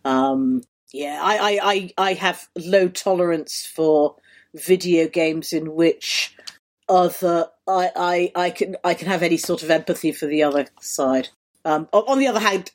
Um, 0.04 0.62
yeah, 0.92 1.20
I, 1.22 1.36
I, 1.36 1.60
I, 1.62 1.90
I 1.98 2.12
have 2.14 2.48
low 2.56 2.88
tolerance 2.88 3.66
for 3.66 4.16
video 4.54 5.08
games 5.08 5.52
in 5.52 5.74
which 5.74 6.34
other 6.88 7.48
I, 7.66 7.90
I, 7.94 8.32
I 8.34 8.50
can 8.50 8.76
I 8.84 8.94
can 8.94 9.08
have 9.08 9.22
any 9.22 9.36
sort 9.36 9.62
of 9.62 9.70
empathy 9.70 10.12
for 10.12 10.26
the 10.26 10.42
other 10.42 10.66
side. 10.80 11.28
Um, 11.64 11.88
on 11.92 12.18
the 12.18 12.28
other 12.28 12.40
hand, 12.40 12.70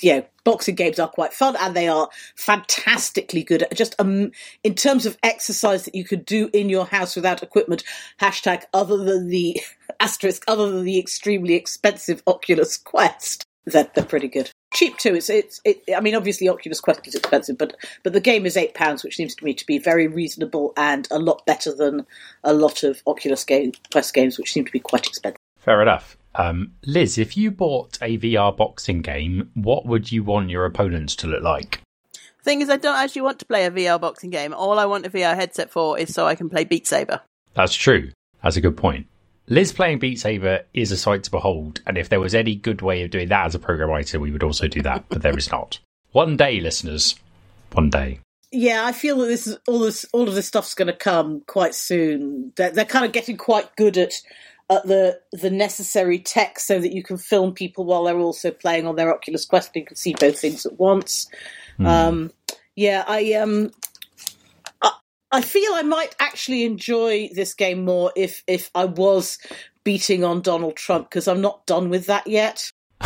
yeah, 0.00 0.20
boxing 0.44 0.76
games 0.76 1.00
are 1.00 1.08
quite 1.08 1.32
fun 1.32 1.56
and 1.58 1.74
they 1.74 1.88
are 1.88 2.08
fantastically 2.36 3.42
good 3.42 3.62
at 3.62 3.74
just 3.74 3.96
um, 3.98 4.30
in 4.62 4.74
terms 4.74 5.04
of 5.04 5.18
exercise 5.22 5.84
that 5.84 5.96
you 5.96 6.04
could 6.04 6.24
do 6.24 6.48
in 6.52 6.68
your 6.68 6.86
house 6.86 7.16
without 7.16 7.42
equipment. 7.42 7.82
Hashtag 8.20 8.62
other 8.72 8.98
than 8.98 9.28
the 9.28 9.60
asterisk, 10.00 10.44
other 10.46 10.70
than 10.70 10.84
the 10.84 10.98
extremely 10.98 11.54
expensive 11.54 12.22
Oculus 12.26 12.76
Quest, 12.76 13.44
that 13.64 13.94
they're 13.94 14.04
pretty 14.04 14.28
good 14.28 14.50
cheap 14.76 14.96
too. 14.98 15.14
It's 15.14 15.30
it's 15.30 15.60
it, 15.64 15.82
I 15.96 16.00
mean, 16.00 16.14
obviously 16.14 16.48
Oculus 16.48 16.80
Quest 16.80 17.06
is 17.08 17.14
expensive, 17.14 17.58
but 17.58 17.74
but 18.02 18.12
the 18.12 18.20
game 18.20 18.46
is 18.46 18.56
eight 18.56 18.74
pounds, 18.74 19.02
which 19.02 19.16
seems 19.16 19.34
to 19.34 19.44
me 19.44 19.54
to 19.54 19.66
be 19.66 19.78
very 19.78 20.06
reasonable 20.06 20.72
and 20.76 21.08
a 21.10 21.18
lot 21.18 21.44
better 21.46 21.74
than 21.74 22.06
a 22.44 22.52
lot 22.52 22.82
of 22.82 23.02
Oculus 23.06 23.44
game, 23.44 23.72
Quest 23.90 24.14
games, 24.14 24.38
which 24.38 24.52
seem 24.52 24.64
to 24.64 24.72
be 24.72 24.80
quite 24.80 25.06
expensive. 25.06 25.40
Fair 25.58 25.82
enough. 25.82 26.16
Um, 26.36 26.72
Liz, 26.84 27.16
if 27.16 27.36
you 27.36 27.50
bought 27.50 27.98
a 28.02 28.18
VR 28.18 28.54
boxing 28.54 29.00
game, 29.00 29.50
what 29.54 29.86
would 29.86 30.12
you 30.12 30.22
want 30.22 30.50
your 30.50 30.66
opponents 30.66 31.16
to 31.16 31.26
look 31.26 31.42
like? 31.42 31.80
Thing 32.42 32.60
is, 32.60 32.70
I 32.70 32.76
don't 32.76 32.96
actually 32.96 33.22
want 33.22 33.38
to 33.40 33.46
play 33.46 33.64
a 33.64 33.70
VR 33.70 34.00
boxing 34.00 34.30
game. 34.30 34.54
All 34.54 34.78
I 34.78 34.84
want 34.84 35.06
a 35.06 35.10
VR 35.10 35.34
headset 35.34 35.70
for 35.70 35.98
is 35.98 36.14
so 36.14 36.26
I 36.26 36.36
can 36.36 36.48
play 36.48 36.64
Beat 36.64 36.86
Saber. 36.86 37.22
That's 37.54 37.74
true. 37.74 38.10
That's 38.42 38.56
a 38.56 38.60
good 38.60 38.76
point. 38.76 39.06
Liz 39.48 39.72
playing 39.72 40.00
Beat 40.00 40.18
Saber 40.18 40.64
is 40.74 40.90
a 40.90 40.96
sight 40.96 41.24
to 41.24 41.30
behold, 41.30 41.80
and 41.86 41.96
if 41.96 42.08
there 42.08 42.20
was 42.20 42.34
any 42.34 42.54
good 42.54 42.82
way 42.82 43.02
of 43.02 43.10
doing 43.10 43.28
that 43.28 43.46
as 43.46 43.54
a 43.54 43.60
program 43.60 43.90
writer, 43.90 44.18
we 44.18 44.32
would 44.32 44.42
also 44.42 44.66
do 44.66 44.82
that, 44.82 45.04
but 45.08 45.22
there 45.22 45.36
is 45.38 45.50
not. 45.50 45.78
One 46.12 46.36
day, 46.36 46.60
listeners, 46.60 47.14
one 47.72 47.90
day. 47.90 48.20
Yeah, 48.50 48.84
I 48.84 48.92
feel 48.92 49.18
that 49.18 49.26
this 49.26 49.46
is 49.46 49.58
all 49.68 49.80
this 49.80 50.04
all 50.12 50.28
of 50.28 50.34
this 50.34 50.46
stuff's 50.46 50.74
going 50.74 50.86
to 50.86 50.96
come 50.96 51.42
quite 51.46 51.74
soon. 51.74 52.52
They're, 52.56 52.70
they're 52.70 52.84
kind 52.84 53.04
of 53.04 53.12
getting 53.12 53.36
quite 53.36 53.74
good 53.76 53.98
at 53.98 54.14
at 54.70 54.84
the 54.86 55.20
the 55.32 55.50
necessary 55.50 56.18
tech 56.18 56.58
so 56.58 56.80
that 56.80 56.92
you 56.92 57.02
can 57.02 57.18
film 57.18 57.52
people 57.52 57.84
while 57.84 58.04
they're 58.04 58.18
also 58.18 58.50
playing 58.50 58.86
on 58.86 58.96
their 58.96 59.12
Oculus 59.12 59.44
Quest 59.44 59.72
and 59.74 59.82
you 59.82 59.86
can 59.86 59.96
see 59.96 60.14
both 60.18 60.38
things 60.38 60.64
at 60.64 60.78
once. 60.78 61.28
Mm. 61.78 61.86
Um, 61.86 62.32
yeah, 62.74 63.04
I 63.06 63.34
um 63.34 63.70
I 65.32 65.40
feel 65.40 65.72
I 65.74 65.82
might 65.82 66.14
actually 66.20 66.64
enjoy 66.64 67.30
this 67.34 67.54
game 67.54 67.84
more 67.84 68.12
if 68.16 68.42
if 68.46 68.70
I 68.74 68.84
was 68.84 69.38
beating 69.84 70.24
on 70.24 70.40
Donald 70.40 70.76
Trump 70.76 71.10
because 71.10 71.28
I'm 71.28 71.40
not 71.40 71.66
done 71.66 71.90
with 71.90 72.06
that 72.06 72.26
yet. 72.26 72.70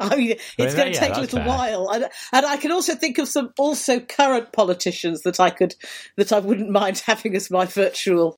I 0.00 0.16
mean, 0.16 0.36
it's 0.56 0.74
going 0.74 0.92
to 0.92 0.94
yeah, 0.94 1.00
take 1.00 1.16
a 1.16 1.20
little 1.20 1.40
fair. 1.40 1.48
while, 1.48 1.90
and, 1.90 2.08
and 2.32 2.46
I 2.46 2.56
can 2.56 2.72
also 2.72 2.94
think 2.94 3.18
of 3.18 3.28
some 3.28 3.52
also 3.58 4.00
current 4.00 4.50
politicians 4.52 5.22
that 5.22 5.38
I 5.38 5.50
could 5.50 5.74
that 6.16 6.32
I 6.32 6.38
wouldn't 6.38 6.70
mind 6.70 6.98
having 7.06 7.36
as 7.36 7.50
my 7.50 7.66
virtual. 7.66 8.36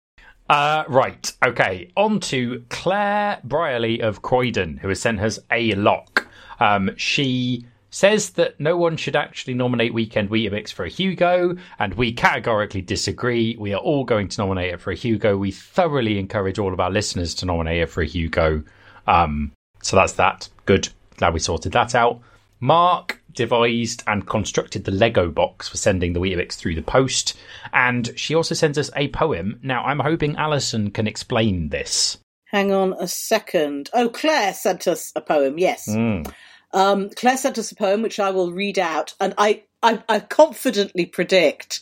Uh, 0.50 0.84
right, 0.88 1.32
okay. 1.44 1.90
On 1.96 2.18
to 2.20 2.64
Claire 2.68 3.40
Brialey 3.46 4.00
of 4.00 4.22
Croydon, 4.22 4.76
who 4.76 4.88
has 4.88 5.00
sent 5.00 5.20
us 5.20 5.38
a 5.50 5.74
lock. 5.76 6.28
Um, 6.58 6.90
she 6.96 7.64
says 7.92 8.30
that 8.30 8.58
no 8.58 8.76
one 8.76 8.96
should 8.96 9.14
actually 9.14 9.54
nominate 9.54 9.94
Weekend 9.94 10.30
Weetabix 10.30 10.72
for 10.72 10.84
a 10.84 10.88
Hugo, 10.88 11.56
and 11.78 11.94
we 11.94 12.12
categorically 12.12 12.80
disagree. 12.80 13.54
We 13.58 13.74
are 13.74 13.80
all 13.80 14.04
going 14.04 14.28
to 14.28 14.40
nominate 14.40 14.74
it 14.74 14.80
for 14.80 14.90
a 14.90 14.96
Hugo. 14.96 15.36
We 15.36 15.52
thoroughly 15.52 16.18
encourage 16.18 16.58
all 16.58 16.72
of 16.72 16.80
our 16.80 16.90
listeners 16.90 17.34
to 17.36 17.46
nominate 17.46 17.82
it 17.82 17.90
for 17.90 18.02
a 18.02 18.06
Hugo. 18.06 18.64
Um, 19.06 19.52
so 19.82 19.96
that's 19.96 20.14
that. 20.14 20.48
Good. 20.64 20.88
Glad 21.18 21.34
we 21.34 21.40
sorted 21.40 21.72
that 21.72 21.94
out. 21.94 22.20
Mark 22.60 23.20
devised 23.34 24.02
and 24.06 24.26
constructed 24.26 24.84
the 24.84 24.92
Lego 24.92 25.30
box 25.30 25.68
for 25.68 25.76
sending 25.76 26.12
the 26.12 26.20
Weetabix 26.20 26.54
through 26.54 26.74
the 26.74 26.82
post, 26.82 27.36
and 27.72 28.10
she 28.16 28.34
also 28.34 28.54
sends 28.54 28.78
us 28.78 28.90
a 28.96 29.08
poem. 29.08 29.58
Now, 29.62 29.84
I'm 29.84 29.98
hoping 29.98 30.36
Alison 30.36 30.90
can 30.90 31.06
explain 31.06 31.68
this. 31.68 32.18
Hang 32.46 32.72
on 32.72 32.94
a 32.94 33.08
second. 33.08 33.90
Oh, 33.92 34.08
Claire 34.08 34.54
sent 34.54 34.86
us 34.86 35.12
a 35.16 35.20
poem, 35.20 35.58
yes. 35.58 35.88
Mm. 35.88 36.32
Um, 36.72 37.10
Claire 37.10 37.36
sent 37.36 37.58
us 37.58 37.72
a 37.72 37.76
poem 37.76 38.02
which 38.02 38.18
I 38.20 38.30
will 38.30 38.52
read 38.52 38.78
out, 38.78 39.14
and 39.20 39.34
I, 39.38 39.64
I, 39.82 40.02
I 40.08 40.20
confidently 40.20 41.06
predict 41.06 41.80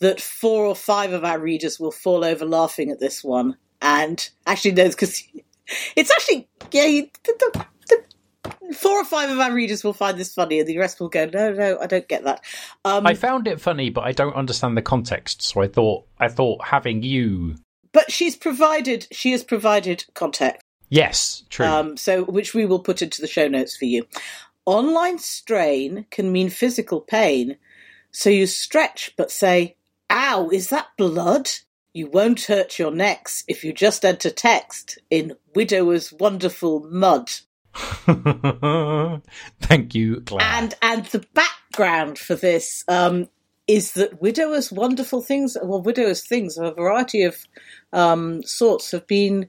that 0.00 0.20
four 0.20 0.64
or 0.64 0.76
five 0.76 1.12
of 1.12 1.24
our 1.24 1.38
readers 1.38 1.80
will 1.80 1.90
fall 1.90 2.24
over 2.24 2.44
laughing 2.44 2.90
at 2.90 3.00
this 3.00 3.24
one. 3.24 3.56
And 3.82 4.28
actually, 4.46 4.72
no, 4.72 4.88
because 4.88 5.22
it's 5.96 6.10
actually 6.10 6.48
yeah, 6.72 6.84
you, 6.84 7.08
the, 7.24 7.34
the, 7.52 7.66
the, 7.88 8.74
four 8.74 9.00
or 9.00 9.04
five 9.04 9.30
of 9.30 9.38
our 9.38 9.52
readers 9.52 9.82
will 9.82 9.92
find 9.92 10.18
this 10.18 10.34
funny, 10.34 10.60
and 10.60 10.68
the 10.68 10.78
rest 10.78 11.00
will 11.00 11.08
go, 11.08 11.26
no, 11.26 11.52
no, 11.52 11.78
I 11.80 11.86
don't 11.86 12.08
get 12.08 12.24
that. 12.24 12.44
Um, 12.84 13.06
I 13.06 13.14
found 13.14 13.48
it 13.48 13.60
funny, 13.60 13.90
but 13.90 14.04
I 14.04 14.12
don't 14.12 14.34
understand 14.34 14.76
the 14.76 14.82
context. 14.82 15.42
So 15.42 15.62
I 15.62 15.68
thought, 15.68 16.06
I 16.18 16.28
thought 16.28 16.64
having 16.64 17.02
you. 17.02 17.56
but 17.92 18.10
she's 18.12 18.36
provided, 18.36 19.06
she 19.10 19.32
has 19.32 19.44
provided 19.44 20.04
context. 20.14 20.62
Yes, 20.88 21.44
true. 21.50 21.66
Um, 21.66 21.96
so 21.96 22.24
which 22.24 22.54
we 22.54 22.66
will 22.66 22.78
put 22.80 23.02
into 23.02 23.20
the 23.20 23.28
show 23.28 23.48
notes 23.48 23.76
for 23.76 23.84
you. 23.84 24.06
Online 24.64 25.18
strain 25.18 26.06
can 26.10 26.32
mean 26.32 26.50
physical 26.50 27.00
pain, 27.00 27.56
so 28.10 28.30
you 28.30 28.46
stretch 28.46 29.14
but 29.16 29.30
say, 29.30 29.76
"Ow, 30.10 30.50
is 30.50 30.70
that 30.70 30.88
blood?" 30.96 31.50
You 31.94 32.06
won't 32.06 32.42
hurt 32.42 32.78
your 32.78 32.90
necks 32.90 33.44
if 33.48 33.64
you 33.64 33.72
just 33.72 34.04
enter 34.04 34.30
text 34.30 34.98
in 35.10 35.32
Widower's 35.54 36.12
Wonderful 36.12 36.80
Mud. 36.90 37.30
Thank 39.60 39.94
you, 39.94 40.20
Claire. 40.20 40.42
And 40.42 40.74
and 40.82 41.06
the 41.06 41.24
background 41.34 42.18
for 42.18 42.34
this 42.34 42.84
um, 42.88 43.28
is 43.66 43.92
that 43.92 44.20
Widower's 44.20 44.72
Wonderful 44.72 45.22
Things, 45.22 45.56
well, 45.62 45.82
Widower's 45.82 46.26
Things 46.26 46.56
of 46.56 46.64
a 46.64 46.74
variety 46.74 47.22
of 47.22 47.36
um, 47.92 48.42
sorts 48.42 48.90
have 48.92 49.06
been 49.06 49.48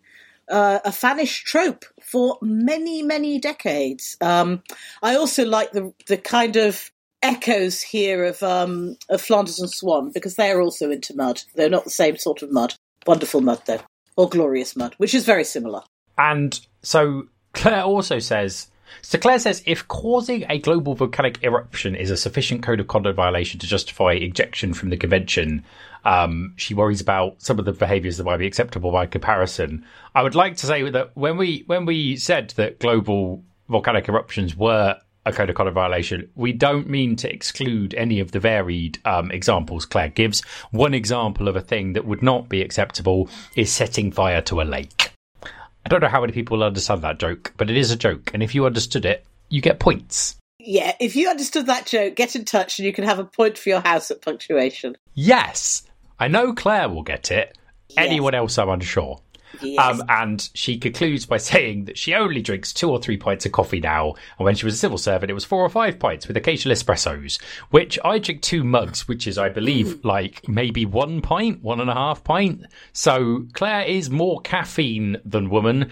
uh, 0.49 0.79
a 0.83 0.89
fanish 0.89 1.43
trope 1.43 1.85
for 2.01 2.37
many, 2.41 3.03
many 3.03 3.39
decades. 3.39 4.17
Um, 4.21 4.63
I 5.01 5.15
also 5.15 5.45
like 5.45 5.71
the 5.71 5.93
the 6.07 6.17
kind 6.17 6.55
of 6.55 6.91
echoes 7.21 7.81
here 7.81 8.25
of 8.25 8.41
um, 8.43 8.95
of 9.09 9.21
Flanders 9.21 9.59
and 9.59 9.69
Swan 9.69 10.11
because 10.11 10.35
they 10.35 10.51
are 10.51 10.61
also 10.61 10.91
into 10.91 11.15
mud. 11.15 11.41
They're 11.55 11.69
not 11.69 11.83
the 11.83 11.89
same 11.89 12.17
sort 12.17 12.41
of 12.41 12.51
mud. 12.51 12.75
Wonderful 13.07 13.41
mud, 13.41 13.61
though, 13.65 13.81
or 14.17 14.29
glorious 14.29 14.75
mud, 14.75 14.93
which 14.97 15.13
is 15.13 15.25
very 15.25 15.43
similar. 15.43 15.81
And 16.17 16.59
so 16.81 17.27
Claire 17.53 17.83
also 17.83 18.19
says. 18.19 18.67
So 19.03 19.19
Claire 19.19 19.37
says 19.37 19.61
if 19.67 19.87
causing 19.87 20.45
a 20.49 20.57
global 20.57 20.95
volcanic 20.95 21.43
eruption 21.43 21.93
is 21.93 22.09
a 22.09 22.17
sufficient 22.17 22.63
code 22.63 22.79
of 22.79 22.87
conduct 22.87 23.15
violation 23.15 23.59
to 23.59 23.67
justify 23.67 24.13
ejection 24.13 24.73
from 24.73 24.89
the 24.89 24.97
convention, 24.97 25.63
um, 26.05 26.53
she 26.57 26.73
worries 26.73 27.01
about 27.01 27.41
some 27.41 27.59
of 27.59 27.65
the 27.65 27.73
behaviours 27.73 28.17
that 28.17 28.23
might 28.23 28.37
be 28.37 28.47
acceptable 28.47 28.91
by 28.91 29.05
comparison. 29.05 29.85
I 30.15 30.23
would 30.23 30.35
like 30.35 30.57
to 30.57 30.65
say 30.65 30.89
that 30.89 31.15
when 31.15 31.37
we 31.37 31.63
when 31.67 31.85
we 31.85 32.15
said 32.15 32.51
that 32.51 32.79
global 32.79 33.43
volcanic 33.67 34.07
eruptions 34.09 34.55
were 34.55 34.97
a 35.25 35.33
code 35.33 35.49
of 35.49 35.55
conduct 35.55 35.75
violation, 35.75 36.29
we 36.35 36.53
don't 36.53 36.89
mean 36.89 37.15
to 37.17 37.31
exclude 37.31 37.93
any 37.93 38.19
of 38.19 38.31
the 38.31 38.39
varied 38.39 38.99
um, 39.05 39.31
examples 39.31 39.85
Claire 39.85 40.09
gives. 40.09 40.41
One 40.71 40.93
example 40.93 41.47
of 41.47 41.55
a 41.55 41.61
thing 41.61 41.93
that 41.93 42.05
would 42.05 42.23
not 42.23 42.49
be 42.49 42.61
acceptable 42.61 43.29
is 43.55 43.71
setting 43.71 44.11
fire 44.11 44.41
to 44.43 44.61
a 44.61 44.63
lake. 44.63 45.11
I 45.43 45.89
don't 45.89 46.01
know 46.01 46.07
how 46.07 46.21
many 46.21 46.33
people 46.33 46.57
will 46.57 46.65
understand 46.65 47.01
that 47.01 47.19
joke, 47.19 47.53
but 47.57 47.69
it 47.69 47.77
is 47.77 47.91
a 47.91 47.95
joke, 47.95 48.31
and 48.33 48.43
if 48.43 48.55
you 48.55 48.65
understood 48.65 49.05
it, 49.05 49.25
you 49.49 49.61
get 49.61 49.79
points. 49.79 50.35
Yeah, 50.59 50.93
if 50.99 51.15
you 51.15 51.29
understood 51.29 51.67
that 51.67 51.87
joke, 51.87 52.15
get 52.15 52.35
in 52.35 52.43
touch 52.43 52.79
and 52.79 52.85
you 52.85 52.93
can 52.93 53.05
have 53.05 53.17
a 53.17 53.23
point 53.23 53.57
for 53.57 53.69
your 53.69 53.79
house 53.79 54.11
at 54.11 54.21
punctuation. 54.21 54.97
Yes, 55.15 55.83
I 56.19 56.27
know 56.27 56.53
Claire 56.53 56.89
will 56.89 57.03
get 57.03 57.31
it. 57.31 57.57
Yes. 57.89 57.97
Anyone 57.97 58.35
else, 58.35 58.57
I'm 58.57 58.69
unsure. 58.69 59.21
Yes. 59.61 59.79
Um, 59.79 60.03
and 60.09 60.49
she 60.53 60.77
concludes 60.77 61.25
by 61.25 61.37
saying 61.51 61.85
that 61.85 61.97
she 61.97 62.13
only 62.13 62.41
drinks 62.41 62.73
two 62.73 62.89
or 62.89 63.01
three 63.01 63.17
pints 63.17 63.45
of 63.45 63.51
coffee 63.51 63.79
now, 63.79 64.13
and 64.37 64.45
when 64.45 64.55
she 64.55 64.65
was 64.65 64.75
a 64.75 64.77
civil 64.77 64.97
servant, 64.97 65.31
it 65.31 65.33
was 65.33 65.45
four 65.45 65.63
or 65.63 65.69
five 65.69 65.99
pints 65.99 66.27
with 66.27 66.37
occasional 66.37 66.75
espressos. 66.75 67.41
Which 67.69 67.97
I 68.03 68.19
drink 68.19 68.41
two 68.41 68.63
mugs, 68.63 69.07
which 69.07 69.27
is, 69.27 69.37
I 69.37 69.49
believe, 69.49 70.03
like 70.05 70.47
maybe 70.47 70.85
one 70.85 71.21
pint, 71.21 71.63
one 71.63 71.79
and 71.79 71.89
a 71.89 71.95
half 71.95 72.23
pint. 72.23 72.65
So 72.93 73.45
Claire 73.53 73.85
is 73.85 74.09
more 74.09 74.41
caffeine 74.41 75.17
than 75.25 75.49
woman. 75.49 75.89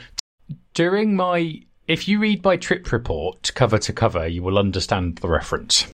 During 0.73 1.15
my, 1.15 1.61
if 1.87 2.07
you 2.07 2.19
read 2.19 2.43
my 2.43 2.57
trip 2.57 2.91
report 2.91 3.51
cover 3.55 3.77
to 3.79 3.93
cover, 3.93 4.27
you 4.27 4.43
will 4.43 4.59
understand 4.59 5.17
the 5.17 5.29
reference. 5.29 5.87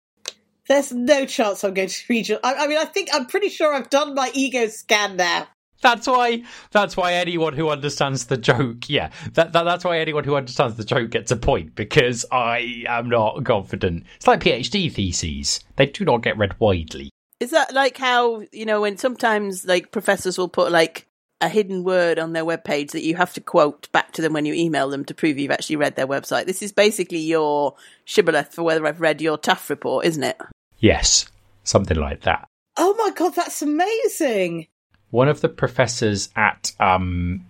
There's 0.73 0.91
no 0.91 1.27
chance 1.27 1.65
I'm 1.65 1.75
going 1.75 1.89
to 1.89 2.03
read 2.09 2.31
your. 2.31 2.39
I, 2.43 2.55
I 2.55 2.67
mean, 2.67 2.79
I 2.79 2.87
think 2.87 3.11
I'm 3.13 3.27
pretty 3.27 3.51
sure 3.51 3.75
I've 3.75 3.91
done 3.91 4.15
my 4.15 4.31
ego 4.33 4.69
scan 4.69 5.19
now. 5.19 5.47
That's 5.83 6.07
why. 6.07 6.45
That's 6.71 6.97
why 6.97 7.13
anyone 7.13 7.53
who 7.53 7.69
understands 7.69 8.25
the 8.25 8.39
joke, 8.39 8.89
yeah, 8.89 9.11
that, 9.35 9.53
that 9.53 9.65
that's 9.65 9.85
why 9.85 9.99
anyone 9.99 10.25
who 10.25 10.35
understands 10.35 10.77
the 10.77 10.85
joke 10.85 11.11
gets 11.11 11.31
a 11.31 11.37
point 11.37 11.75
because 11.75 12.25
I 12.33 12.85
am 12.89 13.11
not 13.11 13.45
confident. 13.45 14.07
It's 14.17 14.27
like 14.27 14.41
PhD 14.41 14.91
theses; 14.91 15.61
they 15.77 15.85
do 15.85 16.07
not 16.07 16.23
get 16.23 16.39
read 16.39 16.59
widely. 16.59 17.11
Is 17.39 17.51
that 17.51 17.75
like 17.75 17.99
how 17.99 18.43
you 18.51 18.65
know 18.65 18.81
when 18.81 18.97
sometimes 18.97 19.67
like 19.67 19.93
professors 19.93 20.39
will 20.39 20.49
put 20.49 20.73
like 20.73 21.07
a 21.43 21.51
hidden 21.51 21.85
word 21.85 22.19
on 22.19 22.33
their 22.33 22.47
webpage 22.47 22.93
that 22.93 23.03
you 23.03 23.17
have 23.17 23.35
to 23.35 23.43
quote 23.43 23.93
back 23.93 24.13
to 24.13 24.23
them 24.23 24.33
when 24.33 24.47
you 24.47 24.55
email 24.55 24.89
them 24.89 25.05
to 25.05 25.13
prove 25.13 25.39
you've 25.39 25.51
actually 25.51 25.77
read 25.77 25.97
their 25.97 26.07
website? 26.07 26.47
This 26.47 26.63
is 26.63 26.73
basically 26.73 27.19
your 27.19 27.75
shibboleth 28.07 28.55
for 28.55 28.63
whether 28.63 28.87
I've 28.87 29.03
read 29.03 29.21
your 29.21 29.37
TAFF 29.37 29.69
report, 29.69 30.07
isn't 30.07 30.23
it? 30.23 30.41
Yes, 30.83 31.27
something 31.63 31.97
like 31.97 32.23
that. 32.23 32.49
Oh 32.77 32.93
my 32.99 33.11
god, 33.15 33.37
that's 33.37 33.63
amazing! 33.63 34.67
One 35.11 35.29
of 35.29 35.41
the 35.41 35.49
professors 35.49 36.29
at 36.35 36.73
um, 36.81 37.47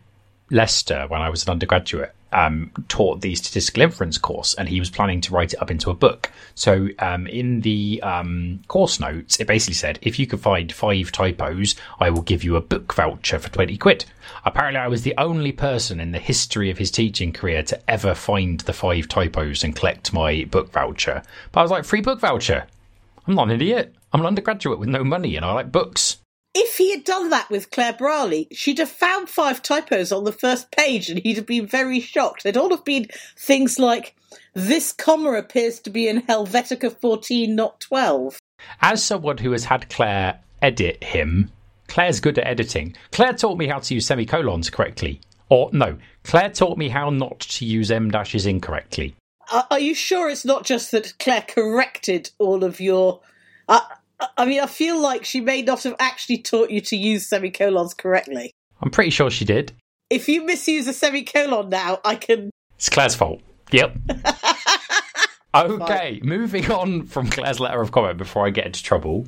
Leicester, 0.51 1.07
when 1.09 1.23
I 1.23 1.31
was 1.31 1.45
an 1.45 1.51
undergraduate, 1.51 2.15
um, 2.31 2.71
taught 2.89 3.23
the 3.23 3.35
statistical 3.35 3.85
inference 3.85 4.19
course, 4.19 4.53
and 4.53 4.69
he 4.69 4.79
was 4.79 4.91
planning 4.91 5.23
to 5.23 5.33
write 5.33 5.55
it 5.55 5.63
up 5.63 5.71
into 5.71 5.89
a 5.89 5.95
book. 5.95 6.31
So, 6.55 6.89
um, 6.99 7.27
in 7.27 7.63
the 7.63 8.03
um, 8.03 8.61
course 8.69 9.01
notes, 9.01 9.41
it 9.41 9.47
basically 9.47 9.77
said, 9.77 9.99
"If 10.03 10.19
you 10.19 10.27
can 10.27 10.39
find 10.39 10.71
five 10.71 11.11
typos, 11.11 11.75
I 11.99 12.11
will 12.11 12.21
give 12.21 12.45
you 12.45 12.57
a 12.57 12.61
book 12.61 12.93
voucher 12.93 13.39
for 13.39 13.49
twenty 13.49 13.79
quid." 13.79 14.05
Apparently, 14.45 14.79
I 14.79 14.89
was 14.89 15.05
the 15.05 15.15
only 15.17 15.53
person 15.53 16.01
in 16.01 16.13
the 16.13 16.19
history 16.19 16.69
of 16.69 16.77
his 16.77 16.91
teaching 16.91 17.33
career 17.33 17.63
to 17.63 17.91
ever 17.91 18.15
find 18.15 18.61
the 18.61 18.75
five 18.75 19.09
typos 19.09 19.65
and 19.65 19.75
collect 19.75 20.13
my 20.13 20.45
book 20.45 20.71
voucher. 20.71 21.23
But 21.51 21.61
I 21.61 21.63
was 21.63 21.71
like, 21.71 21.87
"Free 21.87 22.03
book 22.03 22.21
voucher." 22.21 22.67
I'm 23.27 23.35
not 23.35 23.49
an 23.49 23.55
idiot. 23.55 23.95
I'm 24.13 24.21
an 24.21 24.27
undergraduate 24.27 24.79
with 24.79 24.89
no 24.89 25.05
money, 25.05 25.37
and 25.37 25.45
I 25.45 25.53
like 25.53 25.73
books. 25.73 26.19
If 26.55 26.77
he 26.77 26.91
had 26.91 27.05
done 27.05 27.31
that 27.31 27.49
with 27.49 27.71
Claire 27.71 27.95
Brialey, 27.95 28.47
she'd 28.53 28.79
have 28.79 28.91
found 28.91 29.31
five 29.31 29.63
typos 29.63 30.13
on 30.13 30.25
the 30.25 30.33
first 30.33 30.71
page 30.71 31.09
and 31.09 31.19
he'd 31.19 31.37
have 31.37 31.47
been 31.47 31.67
very 31.67 31.99
shocked. 31.99 32.45
They'd 32.45 32.59
all 32.59 32.69
have 32.71 32.85
been 32.85 33.07
things 33.39 33.79
like, 33.79 34.15
this 34.53 34.93
comma 34.93 35.33
appears 35.33 35.81
to 35.81 35.91
be 35.91 36.09
in 36.09 36.21
Helvetica 36.23 36.95
14, 36.95 37.55
not 37.55 37.81
12. 37.81 38.39
As 38.83 39.03
someone 39.03 39.39
who 39.39 39.53
has 39.53 39.65
had 39.65 39.89
Claire 39.89 40.41
edit 40.61 41.03
him, 41.03 41.51
Claire's 41.89 42.21
good 42.21 42.39
at 42.39 42.47
editing. 42.47 42.97
Claire 43.13 43.33
taught 43.33 43.57
me 43.57 43.67
how 43.67 43.79
to 43.79 43.95
use 43.95 44.07
semicolons 44.07 44.69
correctly. 44.69 45.23
Or, 45.49 45.71
no, 45.73 45.97
Claire 46.23 46.51
taught 46.51 46.77
me 46.77 46.91
how 46.91 47.09
not 47.09 47.41
to 47.41 47.65
use 47.65 47.91
M 47.91 48.11
dashes 48.11 48.45
incorrectly. 48.45 49.15
Are, 49.53 49.67
are 49.71 49.79
you 49.79 49.95
sure 49.95 50.31
it's 50.31 50.45
not 50.45 50.65
just 50.65 50.91
that 50.93 51.15
Claire 51.19 51.45
corrected 51.47 52.31
all 52.39 52.65
of 52.65 52.81
your. 52.81 53.21
Uh, 53.69 53.81
I 54.37 54.47
mean, 54.47 54.61
I 54.61 54.67
feel 54.67 55.01
like 55.01 55.25
she 55.25 55.41
may 55.41 55.63
not 55.63 55.83
have 55.83 55.97
actually 55.99 56.39
taught 56.39 56.71
you 56.71 56.81
to 56.81 56.97
use 56.97 57.29
semicolons 57.29 57.93
correctly. 57.93 58.53
I'm 58.81 58.91
pretty 58.91 59.11
sure 59.11 59.31
she 59.31 59.45
did. 59.45 59.73
If 60.11 60.29
you 60.29 60.45
misuse 60.45 60.87
a 60.89 60.93
semicolon 60.93 61.69
now, 61.69 62.01
I 62.05 62.17
can. 62.17 62.51
It's 62.77 62.89
Claire's 62.89 63.15
fault. 63.15 63.43
Yep. 63.71 63.97
okay, 65.55 66.21
moving 66.23 66.71
on 66.71 67.07
from 67.07 67.29
Claire's 67.29 67.61
letter 67.61 67.81
of 67.81 67.93
comment 67.93 68.19
before 68.19 68.47
I 68.47 68.51
get 68.51 68.67
into 68.67 68.83
trouble. 68.83 69.27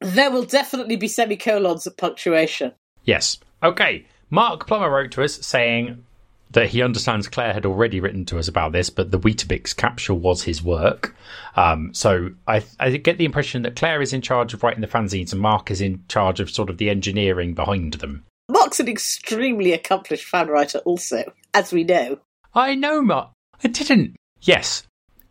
There 0.00 0.30
will 0.30 0.44
definitely 0.44 0.96
be 0.96 1.08
semicolons 1.08 1.86
at 1.86 1.96
punctuation. 1.96 2.72
Yes. 3.04 3.38
Okay. 3.62 4.06
Mark 4.30 4.66
Plummer 4.66 4.90
wrote 4.90 5.12
to 5.12 5.22
us 5.22 5.34
saying 5.46 6.04
that 6.54 6.68
he 6.68 6.82
understands 6.82 7.28
Claire 7.28 7.52
had 7.52 7.66
already 7.66 8.00
written 8.00 8.24
to 8.26 8.38
us 8.38 8.48
about 8.48 8.72
this, 8.72 8.88
but 8.88 9.10
the 9.10 9.18
Weetabix 9.18 9.76
capsule 9.76 10.18
was 10.18 10.42
his 10.44 10.62
work. 10.62 11.14
Um, 11.56 11.92
so 11.92 12.30
I, 12.46 12.64
I 12.80 12.90
get 12.96 13.18
the 13.18 13.24
impression 13.24 13.62
that 13.62 13.76
Claire 13.76 14.00
is 14.00 14.12
in 14.12 14.22
charge 14.22 14.54
of 14.54 14.62
writing 14.62 14.80
the 14.80 14.86
fanzines 14.86 15.32
and 15.32 15.40
Mark 15.40 15.70
is 15.70 15.80
in 15.80 16.04
charge 16.08 16.40
of 16.40 16.48
sort 16.50 16.70
of 16.70 16.78
the 16.78 16.90
engineering 16.90 17.54
behind 17.54 17.94
them. 17.94 18.24
Mark's 18.48 18.80
an 18.80 18.88
extremely 18.88 19.72
accomplished 19.72 20.26
fan 20.26 20.48
writer, 20.48 20.78
also, 20.80 21.32
as 21.52 21.72
we 21.72 21.82
know. 21.82 22.18
I 22.54 22.74
know, 22.74 23.02
Mark. 23.02 23.30
I 23.62 23.68
didn't. 23.68 24.16
Yes. 24.40 24.84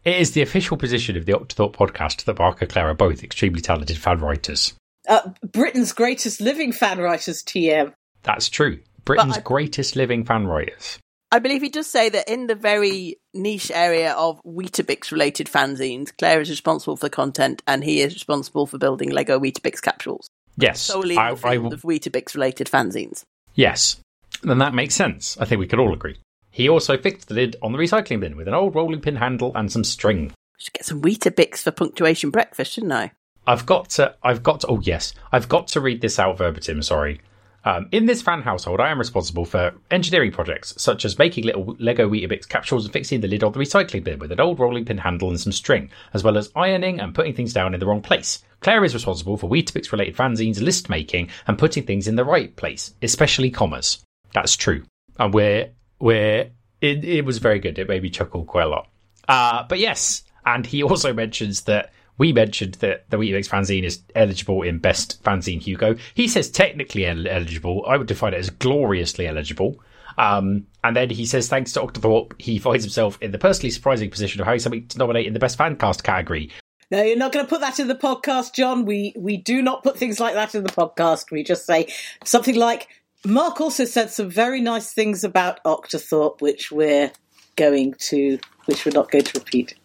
It 0.04 0.18
is 0.18 0.32
the 0.32 0.42
official 0.42 0.76
position 0.76 1.16
of 1.16 1.26
the 1.26 1.34
Octothorpe 1.34 1.74
podcast 1.74 2.26
that 2.26 2.40
Mark 2.40 2.62
and 2.62 2.70
Claire 2.70 2.90
are 2.90 2.94
both 2.94 3.24
extremely 3.24 3.62
talented 3.62 3.98
fan 3.98 4.20
writers. 4.20 4.74
Uh, 5.08 5.30
Britain's 5.42 5.94
greatest 5.94 6.42
living 6.42 6.74
fan 6.74 7.00
writers, 7.00 7.42
TM. 7.44 7.94
That's 8.24 8.50
true. 8.50 8.80
Britain's 9.06 9.38
I- 9.38 9.42
greatest 9.42 9.96
living 9.96 10.26
fan 10.26 10.48
writers. 10.48 11.00
I 11.34 11.40
believe 11.40 11.64
he 11.64 11.70
does 11.70 11.88
say 11.88 12.10
that 12.10 12.32
in 12.32 12.46
the 12.46 12.54
very 12.54 13.16
niche 13.34 13.72
area 13.74 14.14
of 14.14 14.40
Weetabix 14.46 15.12
related 15.12 15.48
fanzines, 15.48 16.16
Claire 16.16 16.42
is 16.42 16.50
responsible 16.52 16.96
for 16.96 17.08
the 17.08 17.10
content 17.10 17.64
and 17.66 17.84
he 17.84 18.02
is 18.02 18.14
responsible 18.14 18.68
for 18.68 18.78
building 18.78 19.10
Lego 19.10 19.40
Weetabix 19.40 19.82
capsules. 19.82 20.28
Yes, 20.58 20.80
Solely 20.82 21.16
in 21.16 21.16
the 21.16 21.22
I 21.22 21.36
field 21.36 21.64
will- 21.64 21.74
of 21.74 21.82
Weetabix 21.82 22.36
related 22.36 22.68
fanzines. 22.68 23.24
yes. 23.56 23.98
Then 24.44 24.60
that 24.60 24.74
makes 24.76 24.94
sense. 24.94 25.36
I 25.40 25.46
think 25.46 25.60
we 25.60 25.68
could 25.68 25.80
all 25.80 25.94
agree. 25.94 26.18
He 26.52 26.70
also 26.70 26.98
fixed 26.98 27.30
the 27.30 27.34
lid 27.34 27.56
on 27.64 27.72
the 27.72 27.78
recycling 27.80 28.20
bin 28.20 28.36
with 28.38 28.48
an 28.48 28.54
old 28.54 28.76
rolling 28.76 29.02
pin 29.02 29.16
handle 29.16 29.52
and 29.56 29.72
some 29.72 29.84
string. 29.84 30.34
Should 30.60 30.74
get 30.74 30.86
some 30.86 31.02
Weetabix 31.02 31.60
for 31.64 31.72
punctuation 31.72 32.30
breakfast, 32.30 32.74
shouldn't 32.74 32.94
I? 32.94 33.12
I've 33.48 33.66
got 33.66 33.90
to. 33.92 34.16
I've 34.22 34.44
got 34.44 34.60
to. 34.62 34.68
Oh 34.68 34.80
yes, 34.82 35.14
I've 35.32 35.50
got 35.50 35.68
to 35.70 35.82
read 35.82 36.02
this 36.02 36.20
out 36.20 36.38
verbatim. 36.38 36.82
Sorry. 36.84 37.22
Um, 37.66 37.88
in 37.92 38.06
this 38.06 38.22
fan 38.22 38.42
household, 38.42 38.82
I 38.82 38.90
am 38.90 39.00
responsible 39.00 39.46
for 39.46 39.74
engineering 39.90 40.32
projects 40.32 40.74
such 40.78 41.06
as 41.06 41.18
making 41.18 41.46
little 41.46 41.76
Lego 41.80 42.10
Weetabix 42.10 42.48
capsules 42.48 42.84
and 42.84 42.92
fixing 42.92 43.22
the 43.22 43.28
lid 43.28 43.44
on 43.44 43.54
the 43.54 43.60
recycling 43.60 44.04
bin 44.04 44.20
with 44.20 44.32
an 44.32 44.42
old 44.42 44.60
rolling 44.60 44.86
pin 44.86 44.98
handle 44.98 45.30
and 45.30 45.40
some 45.40 45.54
string, 45.54 45.90
as 46.14 46.24
well 46.24 46.38
as 46.38 46.52
ironing 46.56 47.00
and 47.00 47.16
putting 47.16 47.34
things 47.34 47.54
down 47.54 47.74
in 47.74 47.80
the 47.80 47.86
wrong 47.86 48.02
place. 48.02 48.44
Claire 48.60 48.84
is 48.84 48.94
responsible 48.94 49.38
for 49.38 49.50
Weetabix 49.50 49.92
related 49.92 50.16
fanzines, 50.16 50.62
list 50.62 50.90
making, 50.90 51.30
and 51.48 51.58
putting 51.58 51.84
things 51.84 52.08
in 52.08 52.16
the 52.16 52.26
right 52.26 52.54
place, 52.56 52.94
especially 53.02 53.50
commas. 53.50 54.04
That's 54.34 54.56
true, 54.56 54.84
and 55.20 55.34
we're 55.34 55.70
we're. 56.00 56.50
It, 56.82 57.06
it 57.06 57.26
was 57.26 57.38
very 57.38 57.60
good. 57.60 57.80
It 57.80 57.88
made 57.88 58.04
me 58.04 58.10
chuckle 58.10 58.44
quite 58.44 58.66
a 58.66 58.70
lot. 58.70 58.90
Uh, 59.30 59.64
but 59.70 59.80
yes, 59.80 60.24
and 60.46 60.66
he 60.66 60.84
also 60.84 61.14
mentions 61.14 61.62
that 61.62 61.94
we 62.18 62.34
mentioned 62.34 62.76
that 62.76 63.10
the 63.10 63.18
Weetabix 63.18 63.50
fanzine 63.50 63.84
is 63.84 64.02
eligible 64.16 64.62
in 64.62 64.80
Best 64.80 65.24
Fanzine 65.24 65.62
Hugo. 65.62 65.96
He 66.14 66.28
says 66.28 66.50
technically 66.50 67.06
el- 67.06 67.28
eligible. 67.28 67.86
I 67.88 67.98
would 67.98 68.08
define 68.08 68.34
it 68.34 68.38
as 68.38 68.50
gloriously 68.50 69.28
eligible. 69.28 69.80
Um, 70.18 70.68
and 70.84 70.96
then 70.96 71.10
he 71.10 71.26
says, 71.26 71.48
thanks 71.48 71.74
to 71.74 71.82
Octothorpe, 71.82 72.40
he 72.40 72.60
finds 72.60 72.84
himself 72.84 73.18
in 73.22 73.32
the 73.32 73.40
personally 73.40 73.72
surprising 73.72 74.12
position 74.12 74.42
of 74.42 74.46
having 74.46 74.60
something 74.60 74.88
to 74.88 74.98
nominate 75.00 75.26
in 75.26 75.34
the 75.34 75.40
Best 75.40 75.58
Fancast 75.58 76.04
category. 76.04 76.52
No, 76.92 77.02
you're 77.02 77.18
not 77.18 77.32
going 77.32 77.46
to 77.46 77.50
put 77.50 77.62
that 77.62 77.80
in 77.80 77.88
the 77.88 77.96
podcast, 77.96 78.54
John. 78.54 78.86
We 78.86 79.14
we 79.18 79.38
do 79.38 79.64
not 79.64 79.82
put 79.82 79.98
things 79.98 80.20
like 80.20 80.36
that 80.36 80.54
in 80.54 80.64
the 80.64 80.70
podcast. 80.70 81.32
We 81.32 81.44
just 81.44 81.66
say 81.66 81.92
something 82.24 82.56
like 82.56 82.88
Mark 83.26 83.60
also 83.60 83.86
said 83.86 84.12
some 84.12 84.30
very 84.30 84.62
nice 84.62 84.94
things 84.94 85.24
about 85.24 85.64
Octothorpe, 85.64 86.42
which 86.42 86.72
we're 86.72 87.12
going 87.56 87.96
to, 87.96 88.38
which 88.66 88.86
we're 88.86 88.92
not 88.92 89.10
going 89.10 89.24
to 89.24 89.40
repeat. 89.40 89.76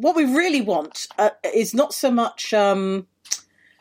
What 0.00 0.14
we 0.16 0.24
really 0.24 0.60
want 0.60 1.08
uh, 1.18 1.30
is 1.42 1.74
not 1.74 1.92
so 1.92 2.10
much. 2.10 2.54
Um, 2.54 3.06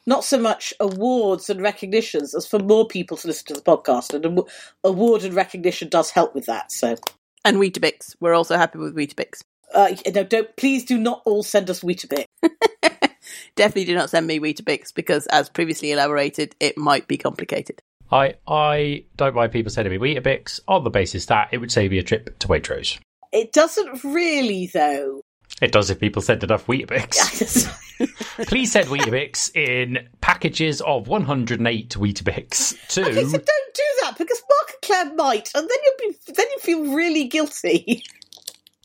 not 0.07 0.23
so 0.23 0.39
much 0.39 0.73
awards 0.79 1.49
and 1.49 1.61
recognitions 1.61 2.33
as 2.33 2.47
for 2.47 2.59
more 2.59 2.87
people 2.87 3.17
to 3.17 3.27
listen 3.27 3.47
to 3.47 3.53
the 3.55 3.61
podcast, 3.61 4.13
and 4.13 4.41
award 4.83 5.23
and 5.23 5.33
recognition 5.33 5.89
does 5.89 6.09
help 6.11 6.33
with 6.33 6.45
that. 6.45 6.71
So, 6.71 6.95
And 7.43 7.57
Weetabix. 7.57 8.15
We're 8.21 8.33
also 8.33 8.55
happy 8.55 8.79
with 8.79 8.95
Weetabix. 8.95 9.41
uh, 9.75 9.89
no, 10.15 10.23
don't 10.23 10.55
please 10.55 10.85
do 10.85 10.97
not 10.97 11.21
all 11.25 11.43
send 11.43 11.69
us 11.69 11.81
Weetabix. 11.81 12.23
Definitely 13.55 13.85
do 13.85 13.95
not 13.95 14.09
send 14.09 14.25
me 14.25 14.39
Weetabix 14.39 14.93
because, 14.93 15.27
as 15.27 15.49
previously 15.49 15.91
elaborated, 15.91 16.55
it 16.61 16.77
might 16.77 17.07
be 17.07 17.17
complicated. 17.17 17.81
I 18.09 18.35
I 18.47 19.03
don't 19.17 19.35
mind 19.35 19.51
people 19.51 19.71
sending 19.71 19.99
me 19.99 20.15
Weetabix 20.15 20.61
on 20.69 20.85
the 20.85 20.89
basis 20.89 21.25
that 21.25 21.49
it 21.51 21.57
would 21.57 21.71
save 21.71 21.91
me 21.91 21.97
a 21.97 22.03
trip 22.03 22.39
to 22.39 22.47
Waitrose. 22.47 22.97
It 23.33 23.51
doesn't 23.51 24.03
really, 24.05 24.71
though. 24.73 25.21
It 25.61 25.71
does 25.71 25.89
if 25.89 25.99
people 25.99 26.21
send 26.21 26.43
enough 26.43 26.67
Weetabix. 26.67 27.67
Please 28.47 28.71
send 28.71 28.87
Weetabix 28.89 29.55
in 29.55 30.07
packages 30.21 30.81
of 30.81 31.07
108 31.07 31.89
Weetabix 31.89 32.87
to. 32.89 33.01
Okay, 33.01 33.23
so 33.23 33.31
don't 33.31 33.73
do 33.73 33.83
that 34.01 34.15
because 34.17 34.41
Mark 34.49 34.69
and 34.69 34.81
Claire 34.83 35.15
might, 35.15 35.49
and 35.55 35.67
then 35.67 35.77
you'll 35.83 36.11
be 36.11 36.17
then 36.33 36.45
you 36.51 36.59
feel 36.59 36.95
really 36.95 37.25
guilty. 37.25 38.03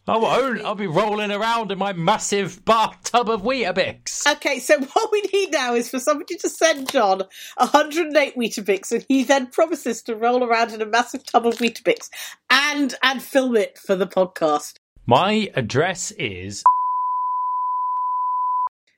I 0.09 0.17
won't. 0.17 0.63
I'll 0.63 0.75
be 0.75 0.89
rolling 0.89 1.31
around 1.31 1.71
in 1.71 1.79
my 1.79 1.93
massive 1.93 2.65
bathtub 2.65 3.29
of 3.29 3.43
Weetabix. 3.43 4.27
okay, 4.33 4.59
so 4.59 4.81
what 4.95 5.13
we 5.13 5.23
need 5.33 5.53
now 5.53 5.75
is 5.75 5.91
for 5.91 6.01
somebody 6.01 6.37
to 6.39 6.49
send 6.49 6.91
John 6.91 7.23
108 7.59 8.35
Weetabix, 8.35 8.91
and 8.91 9.05
he 9.09 9.23
then 9.23 9.47
promises 9.49 10.03
to 10.05 10.17
roll 10.17 10.43
around 10.43 10.73
in 10.73 10.83
a 10.83 10.87
massive 10.87 11.25
tub 11.25 11.47
of 11.47 11.59
Weetabix 11.59 12.09
and 12.51 12.95
and 13.03 13.23
film 13.23 13.57
it 13.57 13.79
for 13.79 13.95
the 13.95 14.07
podcast. 14.07 14.79
My 15.07 15.51
address 15.55 16.13
is. 16.13 16.63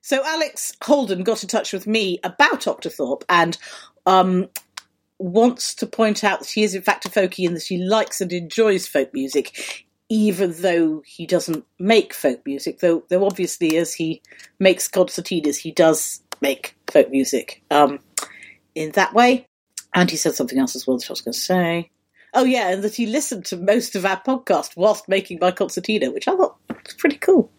So 0.02 0.22
Alex 0.24 0.74
Holden 0.82 1.22
got 1.22 1.42
in 1.42 1.48
touch 1.48 1.72
with 1.72 1.86
me 1.86 2.18
about 2.22 2.62
Octothorpe 2.62 3.22
and 3.28 3.56
um, 4.04 4.48
wants 5.18 5.74
to 5.76 5.86
point 5.86 6.22
out 6.22 6.40
that 6.40 6.48
she 6.48 6.62
is 6.62 6.74
in 6.74 6.82
fact 6.82 7.06
a 7.06 7.08
folkie 7.08 7.46
and 7.46 7.56
that 7.56 7.62
she 7.62 7.78
likes 7.78 8.20
and 8.20 8.30
enjoys 8.30 8.86
folk 8.86 9.14
music, 9.14 9.86
even 10.10 10.52
though 10.60 11.02
he 11.06 11.26
doesn't 11.26 11.64
make 11.78 12.12
folk 12.12 12.44
music. 12.44 12.80
Though, 12.80 13.04
though 13.08 13.24
obviously, 13.24 13.78
as 13.78 13.94
he 13.94 14.20
makes 14.58 14.88
concertinas, 14.88 15.56
he 15.56 15.72
does 15.72 16.20
make 16.42 16.76
folk 16.90 17.10
music 17.10 17.62
um, 17.70 17.98
in 18.74 18.90
that 18.92 19.14
way. 19.14 19.48
And 19.94 20.10
he 20.10 20.18
said 20.18 20.34
something 20.34 20.58
else 20.58 20.76
as 20.76 20.86
well 20.86 20.98
that 20.98 21.08
I 21.08 21.12
was 21.12 21.22
going 21.22 21.32
to 21.32 21.38
say. 21.38 21.90
Oh 22.34 22.44
yeah, 22.44 22.70
and 22.70 22.82
that 22.82 22.96
he 22.96 23.06
listened 23.06 23.44
to 23.46 23.56
most 23.56 23.94
of 23.94 24.04
our 24.04 24.20
podcast 24.20 24.76
whilst 24.76 25.08
making 25.08 25.38
my 25.40 25.52
concertina, 25.52 26.10
which 26.10 26.26
I 26.26 26.36
thought 26.36 26.56
was 26.68 26.94
pretty 26.94 27.18
cool. 27.18 27.50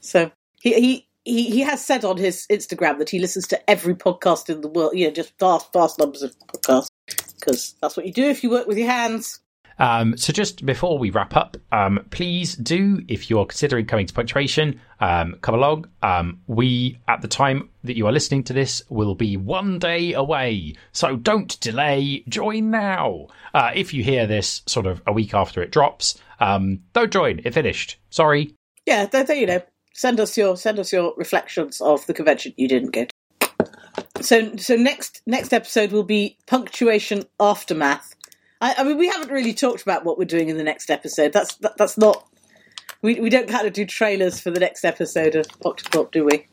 So 0.00 0.30
he 0.60 0.74
he 0.74 1.08
he, 1.24 1.50
he 1.50 1.60
has 1.60 1.84
said 1.84 2.04
on 2.04 2.16
his 2.16 2.46
Instagram 2.50 2.98
that 2.98 3.10
he 3.10 3.18
listens 3.18 3.48
to 3.48 3.70
every 3.70 3.94
podcast 3.94 4.48
in 4.48 4.60
the 4.60 4.68
world. 4.68 4.92
You 4.94 5.06
know, 5.06 5.12
just 5.12 5.32
vast 5.40 5.72
vast 5.72 5.98
numbers 5.98 6.22
of 6.22 6.36
podcasts 6.38 6.88
because 7.34 7.74
that's 7.82 7.96
what 7.96 8.06
you 8.06 8.12
do 8.12 8.28
if 8.28 8.44
you 8.44 8.50
work 8.50 8.68
with 8.68 8.78
your 8.78 8.90
hands. 8.90 9.40
Um, 9.78 10.16
so 10.16 10.32
just 10.32 10.64
before 10.64 10.98
we 10.98 11.10
wrap 11.10 11.36
up, 11.36 11.56
um, 11.72 12.06
please 12.10 12.54
do, 12.54 13.02
if 13.08 13.28
you 13.28 13.38
are 13.38 13.46
considering 13.46 13.86
coming 13.86 14.06
to 14.06 14.14
punctuation, 14.14 14.80
um, 15.00 15.36
come 15.42 15.54
along. 15.54 15.86
Um, 16.02 16.40
we, 16.46 16.98
at 17.08 17.20
the 17.22 17.28
time 17.28 17.68
that 17.84 17.96
you 17.96 18.06
are 18.06 18.12
listening 18.12 18.44
to 18.44 18.52
this, 18.52 18.82
will 18.88 19.14
be 19.14 19.36
one 19.36 19.78
day 19.78 20.14
away. 20.14 20.74
So 20.92 21.16
don't 21.16 21.58
delay. 21.60 22.24
Join 22.28 22.70
now. 22.70 23.26
Uh, 23.52 23.72
if 23.74 23.92
you 23.92 24.02
hear 24.02 24.26
this 24.26 24.62
sort 24.66 24.86
of 24.86 25.02
a 25.06 25.12
week 25.12 25.34
after 25.34 25.62
it 25.62 25.70
drops, 25.70 26.18
um, 26.40 26.80
don't 26.92 27.12
join. 27.12 27.40
It 27.44 27.54
finished. 27.54 27.98
Sorry. 28.10 28.54
Yeah, 28.86 29.06
there, 29.06 29.24
they, 29.24 29.40
you 29.40 29.46
know, 29.46 29.62
send 29.92 30.20
us 30.20 30.36
your 30.36 30.56
send 30.56 30.78
us 30.78 30.92
your 30.92 31.14
reflections 31.16 31.80
of 31.80 32.06
the 32.06 32.14
convention 32.14 32.52
you 32.56 32.68
didn't 32.68 32.90
go. 32.90 33.04
to. 33.04 34.22
So 34.22 34.56
so 34.56 34.76
next 34.76 35.22
next 35.26 35.52
episode 35.52 35.92
will 35.92 36.02
be 36.02 36.38
punctuation 36.46 37.24
aftermath. 37.40 38.14
I, 38.60 38.74
I 38.78 38.84
mean, 38.84 38.98
we 38.98 39.08
haven't 39.08 39.30
really 39.30 39.54
talked 39.54 39.82
about 39.82 40.04
what 40.04 40.18
we're 40.18 40.24
doing 40.24 40.48
in 40.48 40.56
the 40.56 40.64
next 40.64 40.90
episode. 40.90 41.32
That's 41.32 41.56
that, 41.56 41.76
that's 41.76 41.98
not. 41.98 42.26
We 43.02 43.20
we 43.20 43.30
don't 43.30 43.48
kind 43.48 43.66
of 43.66 43.72
do 43.72 43.84
trailers 43.84 44.40
for 44.40 44.50
the 44.50 44.60
next 44.60 44.84
episode 44.84 45.34
of 45.34 45.46
Octothorpe, 45.60 46.12
do 46.12 46.24
we? 46.24 46.46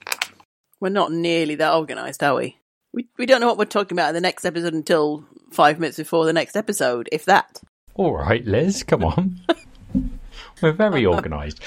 We're 0.80 0.90
not 0.90 1.12
nearly 1.12 1.56
that 1.56 1.74
organised, 1.74 2.22
are 2.24 2.36
we? 2.36 2.58
we? 2.92 3.08
We 3.18 3.26
don't 3.26 3.40
know 3.40 3.48
what 3.48 3.58
we're 3.58 3.66
talking 3.66 3.98
about 3.98 4.10
in 4.10 4.16
the 4.16 4.22
next 4.22 4.46
episode 4.46 4.74
until 4.74 5.26
five 5.52 5.80
minutes 5.80 5.98
before 5.98 6.26
the 6.26 6.34
next 6.34 6.56
episode, 6.58 7.08
if 7.12 7.26
that. 7.26 7.62
All 7.96 8.14
right, 8.14 8.44
Liz, 8.46 8.84
come 8.84 9.04
on. 9.04 9.40
We're 10.62 10.72
very 10.72 11.06
organised. 11.06 11.62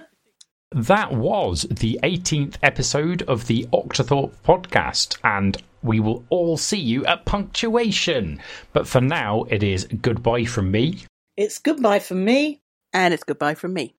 that 0.72 1.12
was 1.12 1.62
the 1.70 2.00
18th 2.02 2.56
episode 2.62 3.22
of 3.22 3.46
the 3.46 3.64
Octothorpe 3.72 4.32
podcast, 4.44 5.16
and 5.22 5.56
we 5.84 6.00
will 6.00 6.24
all 6.30 6.56
see 6.56 6.78
you 6.78 7.04
at 7.06 7.24
punctuation. 7.24 8.40
But 8.72 8.88
for 8.88 9.00
now, 9.00 9.44
it 9.44 9.62
is 9.62 9.84
goodbye 9.84 10.46
from 10.46 10.70
me. 10.70 11.04
It's 11.36 11.58
goodbye 11.58 12.00
from 12.00 12.24
me. 12.24 12.62
And 12.92 13.12
it's 13.12 13.24
goodbye 13.24 13.54
from 13.54 13.74
me. 13.74 13.94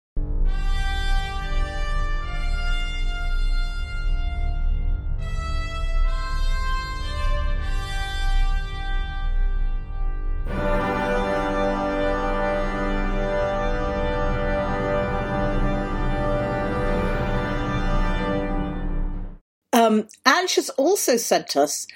Um, 20.27 20.35
Ange 20.41 20.55
has 20.57 20.71
also 20.71 21.17
sent 21.17 21.57
us 21.57 21.87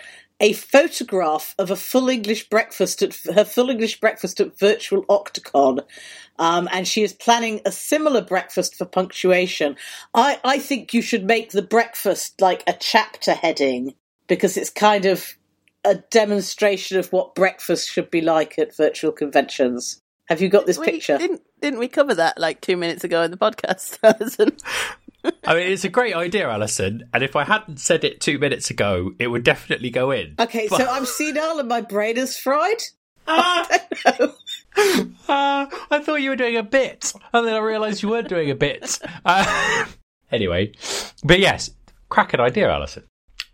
a 0.41 0.53
photograph 0.53 1.55
of 1.59 1.71
a 1.71 1.77
full 1.77 2.09
English 2.09 2.49
breakfast 2.49 3.03
at 3.03 3.17
her 3.35 3.45
full 3.45 3.71
English 3.71 3.99
breakfast 4.01 4.39
at 4.41 4.59
Virtual 4.59 5.05
Octocon, 5.07 5.81
um, 6.39 6.69
and 6.71 6.87
she 6.87 7.03
is 7.03 7.13
planning 7.13 7.61
a 7.67 7.73
similar 7.73 8.23
breakfast 8.23 8.77
for 8.77 8.85
punctuation. 8.85 9.77
I, 10.15 10.39
I 10.45 10.59
think 10.59 10.95
you 10.95 11.03
should 11.03 11.25
make 11.25 11.51
the 11.51 11.63
breakfast 11.63 12.41
like 12.41 12.63
a 12.67 12.73
chapter 12.79 13.33
heading 13.33 13.95
because 14.29 14.57
it's 14.57 14.71
kind 14.71 15.07
of 15.07 15.35
a 15.85 15.97
demonstration 15.97 16.99
of 16.99 17.13
what 17.13 17.35
breakfast 17.35 17.91
should 17.91 18.11
be 18.11 18.21
like 18.21 18.59
at 18.59 18.77
virtual 18.77 19.11
conventions. 19.11 20.01
Have 20.27 20.41
you 20.43 20.49
got 20.49 20.67
this 20.67 20.79
We- 20.79 20.87
picture? 20.87 21.19
Didn't, 21.19 21.43
didn't 21.61 21.79
we 21.81 21.89
cover 21.89 22.15
that 22.15 22.39
like 22.39 22.61
two 22.61 22.77
minutes 22.77 23.03
ago 23.03 23.23
in 23.23 23.31
the 23.33 23.37
podcast, 23.37 23.99
Alison? 24.05 24.57
I 25.25 25.55
mean, 25.55 25.71
it's 25.73 25.85
a 25.85 25.89
great 25.89 26.15
idea, 26.15 26.49
Alison. 26.49 27.09
And 27.13 27.23
if 27.23 27.35
I 27.37 27.45
hadn't 27.45 27.81
said 27.81 28.05
it 28.05 28.21
two 28.21 28.39
minutes 28.39 28.71
ago, 28.71 29.13
it 29.19 29.29
would 29.29 29.43
definitely 29.45 29.91
go 29.91 30.11
in. 30.11 30.35
Okay, 30.39 30.69
so 30.69 30.87
I'm 30.89 31.05
senile 31.07 31.59
and 31.59 31.69
my 31.69 31.81
brain 31.81 32.17
is 32.17 32.37
fried. 32.39 32.83
Ah, 33.27 33.67
I 33.71 34.11
don't 34.17 34.21
know. 34.21 35.11
uh, 35.29 35.67
I 35.91 35.99
thought 36.01 36.23
you 36.23 36.31
were 36.31 36.37
doing 36.37 36.57
a 36.57 36.63
bit, 36.63 37.13
and 37.33 37.47
then 37.47 37.55
I 37.55 37.59
realised 37.59 38.03
you 38.03 38.09
weren't 38.09 38.29
doing 38.29 38.51
a 38.51 38.55
bit. 38.55 38.99
Uh, 39.25 39.87
anyway, 40.33 40.73
but 41.25 41.39
yes, 41.41 41.71
cracking 42.09 42.41
idea, 42.41 42.71
Alison. 42.71 43.05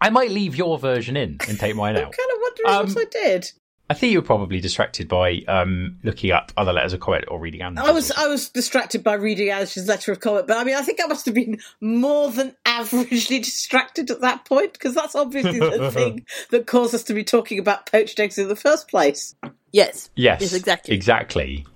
I 0.01 0.11
might 0.11 0.31
leave 0.31 0.55
your 0.55 0.79
version 0.79 1.17
in 1.17 1.39
and 1.49 1.59
take 1.59 1.75
mine 1.75 1.97
out. 1.97 2.05
I'm 2.05 2.13
kind 2.13 2.31
of 2.35 2.39
wondering 2.41 2.89
Um, 2.89 2.95
what 2.95 3.07
I 3.07 3.25
did. 3.25 3.51
I 3.91 3.95
think 3.95 4.13
you 4.13 4.19
were 4.19 4.27
probably 4.27 4.61
distracted 4.61 5.09
by 5.09 5.43
um, 5.47 5.99
looking 6.03 6.31
up 6.31 6.53
other 6.57 6.73
letters 6.73 6.95
of 6.95 7.01
comment 7.01 7.27
or 7.29 7.39
reading 7.39 7.61
answers. 7.61 7.87
I 7.87 7.93
was 7.93 8.11
I 8.13 8.27
was 8.29 8.49
distracted 8.49 9.05
by 9.05 9.15
reading 9.15 9.49
Alish's 9.49 9.87
letter 9.87 10.11
of 10.13 10.21
comment, 10.21 10.47
but 10.47 10.57
I 10.57 10.65
mean 10.65 10.75
I 10.75 10.83
think 10.83 11.01
I 11.03 11.07
must 11.07 11.27
have 11.27 11.35
been 11.35 11.61
more 11.81 12.31
than 12.31 12.57
averagely 12.67 13.43
distracted 13.43 14.11
at 14.11 14.23
that 14.23 14.47
point 14.47 14.73
because 14.73 14.95
that's 14.95 15.15
obviously 15.15 15.59
the 15.59 15.91
thing 15.93 16.25
that 16.51 16.67
caused 16.67 16.95
us 16.95 17.05
to 17.05 17.15
be 17.15 17.25
talking 17.25 17.59
about 17.59 17.91
poached 17.91 18.19
eggs 18.19 18.39
in 18.39 18.49
the 18.49 18.57
first 18.57 18.89
place. 18.89 19.35
Yes. 19.73 20.11
Yes, 20.15 20.41
Yes, 20.41 20.53
exactly. 20.55 20.95
Exactly. 20.95 21.67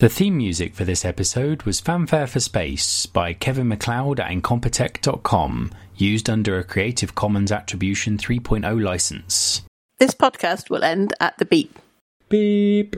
The 0.00 0.08
theme 0.10 0.36
music 0.36 0.74
for 0.74 0.84
this 0.84 1.02
episode 1.04 1.62
was 1.62 1.80
Fanfare 1.80 2.26
for 2.26 2.40
Space 2.40 3.06
by 3.06 3.32
Kevin 3.32 3.68
MacLeod 3.68 4.20
at 4.20 4.30
Incompetech.com, 4.30 5.70
used 5.96 6.28
under 6.28 6.58
a 6.58 6.64
Creative 6.64 7.14
Commons 7.14 7.52
Attribution 7.52 8.18
3.0 8.18 8.82
license. 8.82 9.62
This 9.98 10.14
podcast 10.14 10.70
will 10.70 10.84
end 10.84 11.14
at 11.20 11.38
the 11.38 11.44
beep. 11.44 11.78
Beep. 12.28 12.92